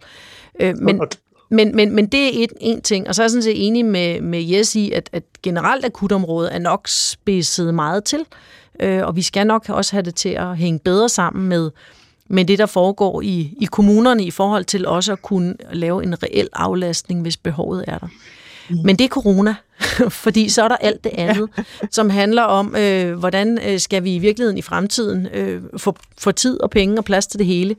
[0.59, 1.01] Øh, men,
[1.51, 3.85] men, men, men det er et, en ting, og så er jeg sådan set enig
[3.85, 8.25] med, med Jes i, at, at generelt akutområdet er nok spidset meget til,
[8.79, 11.71] øh, og vi skal nok også have det til at hænge bedre sammen med,
[12.29, 16.23] med det, der foregår i, i kommunerne i forhold til også at kunne lave en
[16.23, 18.07] reel aflastning, hvis behovet er der.
[18.69, 18.77] Mm.
[18.83, 19.55] Men det er corona,
[20.23, 21.63] fordi så er der alt det andet, ja.
[21.91, 26.31] som handler om, øh, hvordan øh, skal vi i virkeligheden i fremtiden øh, få, få
[26.31, 27.75] tid og penge og plads til det hele.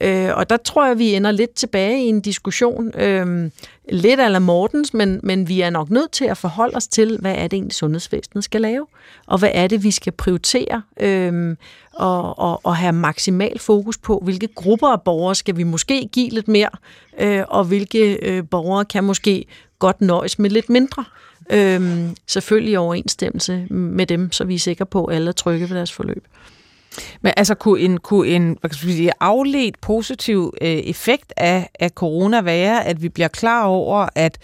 [0.00, 3.50] Øh, og der tror jeg, vi ender lidt tilbage i en diskussion, øh,
[3.88, 7.34] lidt ala Mortens, men, men vi er nok nødt til at forholde os til, hvad
[7.34, 8.86] er det egentlig sundhedsvæsenet skal lave,
[9.26, 11.56] og hvad er det, vi skal prioritere, øh,
[11.92, 16.28] og, og, og have maksimal fokus på, hvilke grupper af borgere skal vi måske give
[16.28, 16.70] lidt mere,
[17.20, 19.46] øh, og hvilke øh, borgere kan måske
[19.78, 21.04] godt nøjes med lidt mindre.
[21.50, 25.68] Øhm, selvfølgelig i overensstemmelse med dem, så vi er sikre på, at alle er trygge
[25.68, 26.26] ved deres forløb.
[27.20, 31.90] Men altså kunne en, kunne en hvad kan sige, afledt positiv øh, effekt af, af
[31.90, 34.38] corona være, at vi bliver klar over, at,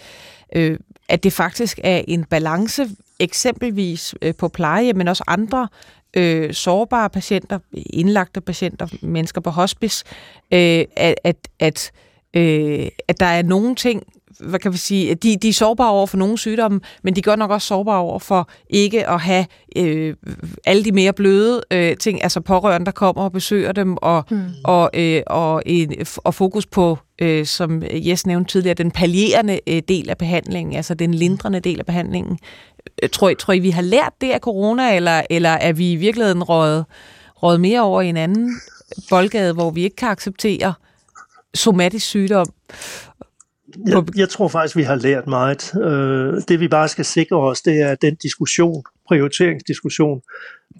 [0.55, 0.79] øh,
[1.09, 5.67] at det faktisk er en balance, eksempelvis øh, på pleje, men også andre
[6.13, 10.05] øh, sårbare patienter, indlagte patienter, mennesker på hospice,
[10.53, 11.91] øh, at, at, at,
[12.33, 14.03] øh, at der er nogle ting,
[14.41, 17.23] hvad kan vi sige, de, de er sårbare over for nogle sygdomme, men de er
[17.23, 20.15] godt nok også sårbare over for ikke at have øh,
[20.65, 24.43] alle de mere bløde øh, ting, altså pårørende, der kommer og besøger dem, og, mm.
[24.63, 29.81] og, øh, og, en, og fokus på, øh, som Jes nævnte tidligere, den paljerende øh,
[29.87, 32.39] del af behandlingen, altså den lindrende del af behandlingen.
[33.03, 35.91] Øh, tror, I, tror I, vi har lært det af corona, eller, eller er vi
[35.91, 36.85] i virkeligheden rådet,
[37.43, 38.61] rådet mere over i en anden
[39.09, 40.73] boldgade, hvor vi ikke kan acceptere
[41.53, 42.47] somatisk sygdom
[43.87, 45.75] jeg, jeg tror faktisk, vi har lært meget.
[45.75, 50.21] Øh, det vi bare skal sikre os, det er, at den diskussion, prioriteringsdiskussion,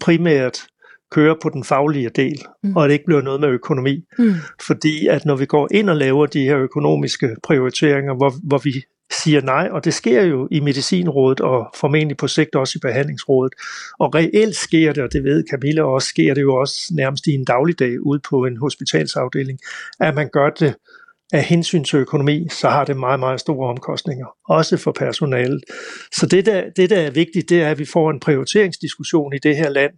[0.00, 0.58] primært
[1.10, 2.76] kører på den faglige del, mm.
[2.76, 4.04] og at det ikke bliver noget med økonomi.
[4.18, 4.34] Mm.
[4.66, 8.72] Fordi at når vi går ind og laver de her økonomiske prioriteringer, hvor, hvor vi
[9.22, 13.52] siger nej, og det sker jo i Medicinrådet og formentlig på sigt også i Behandlingsrådet.
[13.98, 17.30] Og reelt sker det, og det ved Camilla også, sker det jo også nærmest i
[17.30, 19.58] en dagligdag ude på en hospitalsafdeling,
[20.00, 20.74] at man gør det
[21.32, 25.60] af hensyn til økonomi, så har det meget, meget store omkostninger, også for personalet.
[26.12, 29.38] Så det der, det, der er vigtigt, det er, at vi får en prioriteringsdiskussion i
[29.38, 29.92] det her land,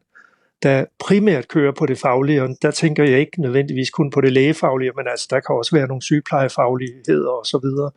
[0.62, 4.32] der primært kører på det faglige, og der tænker jeg ikke nødvendigvis kun på det
[4.32, 7.90] lægefaglige, men altså der kan også være nogle sygeplejefagligheder og så videre.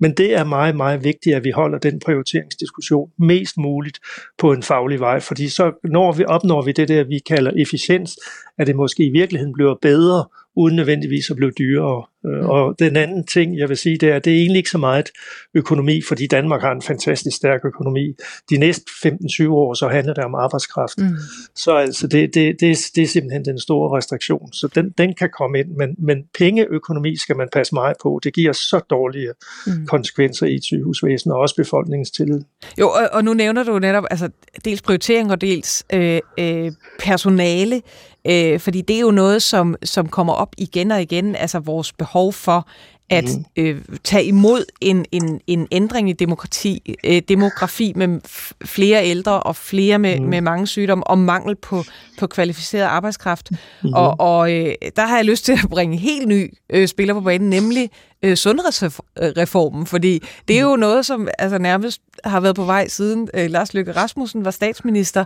[0.00, 3.98] Men det er meget, meget vigtigt, at vi holder den prioriteringsdiskussion mest muligt
[4.38, 8.18] på en faglig vej, fordi så når vi, opnår vi det der, vi kalder efficiens,
[8.58, 10.24] at det måske i virkeligheden bliver bedre,
[10.56, 12.04] uden nødvendigvis at blive dyrere.
[12.26, 12.46] Øh, mm.
[12.46, 14.78] Og den anden ting, jeg vil sige, det er, at det er egentlig ikke så
[14.78, 15.10] meget
[15.54, 18.14] økonomi, fordi Danmark har en fantastisk stærk økonomi.
[18.50, 20.98] De næste 15-20 år, så handler det om arbejdskraft.
[20.98, 21.16] Mm.
[21.54, 24.52] Så altså, det, det, det, det er simpelthen den store restriktion.
[24.52, 28.20] Så den, den kan komme ind, men, men pengeøkonomi skal man passe meget på.
[28.24, 29.28] Det giver så dårlige
[29.66, 29.86] mm.
[29.86, 32.40] konsekvenser i et sygehusvæsen, og også befolkningens tillid.
[32.78, 34.28] Jo, og, og nu nævner du netop altså,
[34.64, 37.82] dels prioritering og dels øh, øh, personale.
[38.26, 41.92] Øh, fordi det er jo noget, som, som kommer op igen og igen, altså vores
[41.92, 42.68] behov for
[43.10, 43.44] at mm.
[43.56, 48.20] øh, tage imod en, en, en ændring i demokrati, øh, demografi med
[48.64, 50.26] flere ældre og flere med, mm.
[50.26, 51.84] med mange sygdomme og mangel på,
[52.18, 53.50] på kvalificeret arbejdskraft.
[53.82, 53.92] Mm.
[53.92, 57.20] Og, og øh, der har jeg lyst til at bringe helt ny øh, spiller på
[57.20, 57.90] banen, nemlig
[58.24, 63.28] øh, sundhedsreformen, fordi det er jo noget, som altså, nærmest har været på vej siden
[63.34, 65.24] øh, Lars Løkke Rasmussen var statsminister,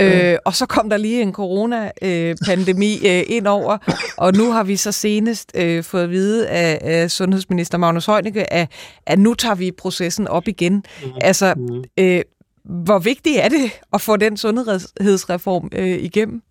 [0.00, 0.38] øh, mm.
[0.44, 3.78] og så kom der lige en coronapandemi øh, ind over,
[4.16, 8.52] og nu har vi så senest øh, fået at vide af, af sundhedsminister Magnus Heunicke,
[8.52, 8.70] at,
[9.06, 10.74] at nu tager vi processen op igen.
[10.74, 11.10] Mm.
[11.20, 11.84] Altså, mm.
[11.98, 12.22] øh,
[12.64, 16.42] hvor vigtigt er det at få den sundhedsreform øh, igennem?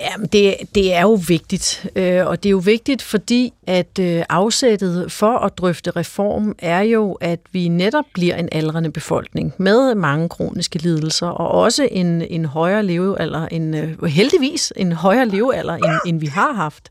[0.00, 4.22] Jamen, det, det er jo vigtigt, øh, og det er jo vigtigt, fordi at øh,
[4.28, 9.94] afsættet for at drøfte reform er jo, at vi netop bliver en aldrende befolkning med
[9.94, 15.74] mange kroniske lidelser, og også en, en højere levealder, en, øh, heldigvis en højere levealder,
[15.74, 16.90] end, end vi har haft.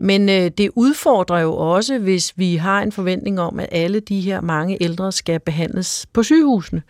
[0.00, 4.20] Men øh, det udfordrer jo også, hvis vi har en forventning om, at alle de
[4.20, 6.82] her mange ældre skal behandles på sygehusene.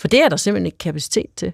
[0.00, 1.52] For det er der simpelthen ikke kapacitet til.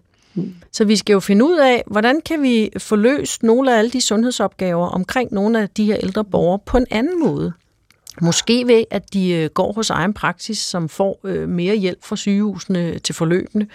[0.73, 3.91] Så vi skal jo finde ud af, hvordan kan vi få løst nogle af alle
[3.91, 7.53] de sundhedsopgaver omkring nogle af de her ældre borgere på en anden måde.
[8.21, 12.17] Måske ved, at de øh, går hos egen praksis, som får øh, mere hjælp fra
[12.17, 13.67] sygehusene til forløbende.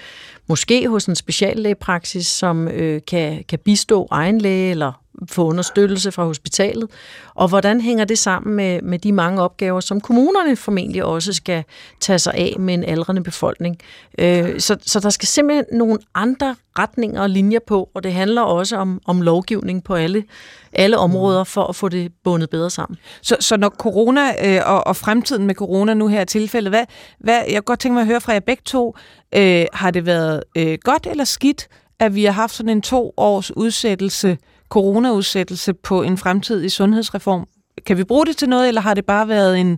[0.47, 6.25] Måske hos en speciallægepraksis, som øh, kan, kan bistå egen læge eller få understøttelse fra
[6.25, 6.89] hospitalet,
[7.35, 11.63] og hvordan hænger det sammen med, med de mange opgaver, som kommunerne formentlig også skal
[11.99, 13.77] tage sig af med en aldrende befolkning.
[14.19, 18.41] Øh, så, så der skal simpelthen nogle andre retninger og linjer på, og det handler
[18.41, 20.23] også om, om lovgivning på alle,
[20.73, 22.97] alle områder for at få det bundet bedre sammen.
[23.21, 26.85] Så, så når corona øh, og, og fremtiden med corona nu her er tilfældet, hvad,
[27.19, 28.95] hvad, jeg kunne godt tænke mig at høre fra jer begge to,
[29.35, 31.67] øh, har det været øh, godt eller skidt,
[31.99, 34.37] at vi har haft sådan en to års udsættelse,
[34.69, 37.47] corona-udsættelse på en fremtidig sundhedsreform?
[37.85, 39.71] Kan vi bruge det til noget, eller har det bare været en,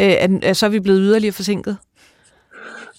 [0.00, 1.76] øh, at, så er vi blevet yderligere forsinket?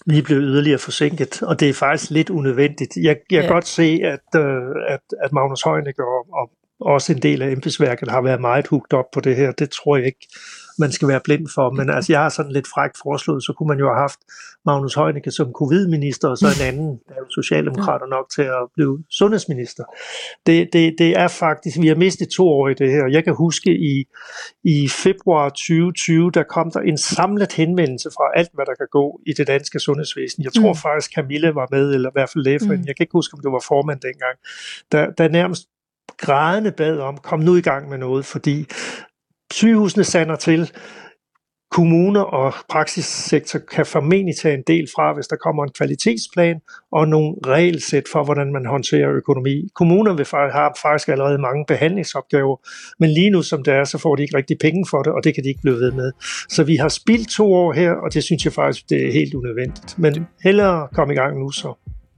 [0.06, 2.92] vi er blevet yderligere forsinket, og det er faktisk lidt unødvendigt.
[2.96, 3.42] Jeg, jeg ja.
[3.42, 7.52] kan godt se, at, øh, at, at Magnus Heunicke og, og også en del af
[7.52, 9.52] embedsværket har været meget hugt op på det her.
[9.52, 10.28] Det tror jeg ikke,
[10.80, 11.70] man skal være blind for.
[11.70, 14.20] Men altså, jeg har sådan lidt frækt foreslået, så kunne man jo have haft
[14.66, 18.64] Magnus Heunicke som covid-minister, og så en anden, der er jo socialdemokrater nok til at
[18.76, 19.84] blive sundhedsminister.
[20.46, 23.08] Det, det, det er faktisk, vi har mistet to år i det her.
[23.12, 24.06] Jeg kan huske i,
[24.64, 29.20] i februar 2020, der kom der en samlet henvendelse fra alt, hvad der kan gå
[29.26, 30.44] i det danske sundhedsvæsen.
[30.44, 30.78] Jeg tror mm.
[30.78, 32.86] faktisk, Camilla var med, eller i hvert fald lægeforeningen.
[32.86, 32.88] Mm.
[32.88, 34.36] Jeg kan ikke huske, om det var formand dengang.
[34.92, 35.68] Der, der nærmest
[36.18, 38.66] grædende bad om, kom nu i gang med noget, fordi
[39.54, 40.72] sygehusene sander til,
[41.72, 46.60] kommuner og praksissektor kan formentlig tage en del fra, hvis der kommer en kvalitetsplan
[46.92, 49.70] og nogle regelsæt for, hvordan man håndterer økonomi.
[49.76, 52.58] Kommuner vil har faktisk allerede mange behandlingsopgaver,
[53.00, 55.24] men lige nu som det er, så får de ikke rigtig penge for det, og
[55.24, 56.12] det kan de ikke blive ved med.
[56.50, 59.34] Så vi har spildt to år her, og det synes jeg faktisk, det er helt
[59.34, 60.00] unødvendigt.
[60.00, 61.74] Men hellere komme i gang nu så.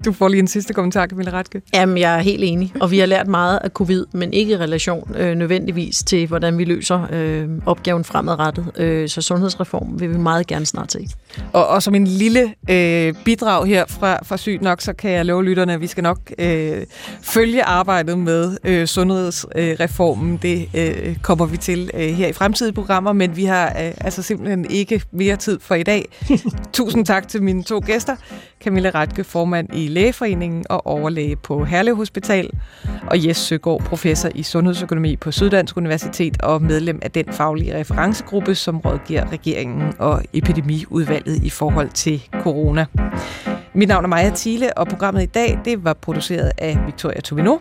[0.05, 1.61] Du får lige en sidste kommentar, Camilla Ratke.
[1.73, 4.57] Jamen, jeg er helt enig, og vi har lært meget af covid, men ikke i
[4.57, 8.71] relation øh, nødvendigvis til, hvordan vi løser øh, opgaven fremadrettet.
[8.77, 11.07] Øh, så sundhedsreform vil vi meget gerne snart se.
[11.53, 15.25] Og, og som en lille øh, bidrag her fra, fra Sygt Nok, så kan jeg
[15.25, 16.85] love lytterne, at vi skal nok øh,
[17.21, 20.37] følge arbejdet med øh, sundhedsreformen.
[20.41, 24.21] Det øh, kommer vi til øh, her i fremtidige programmer, men vi har øh, altså
[24.21, 26.05] simpelthen ikke mere tid for i dag.
[26.73, 28.15] Tusind tak til mine to gæster.
[28.63, 32.49] Camilla Ratke, formand i Lægeforeningen og overlæge på Herlev Hospital,
[33.07, 38.55] og Jes Søgaard, professor i sundhedsøkonomi på Syddansk Universitet og medlem af den faglige referencegruppe,
[38.55, 42.85] som rådgiver regeringen og epidemiudvalget i forhold til corona.
[43.73, 47.57] Mit navn er Maja Thiele, og programmet i dag det var produceret af Victoria Tovino.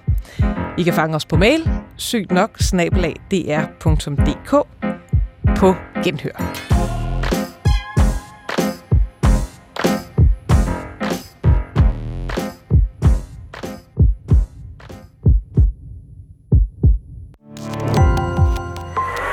[0.78, 4.50] I kan fange os på mail, sygt nok, snabelag, dr.dk
[5.56, 5.74] på
[6.04, 6.75] genhør.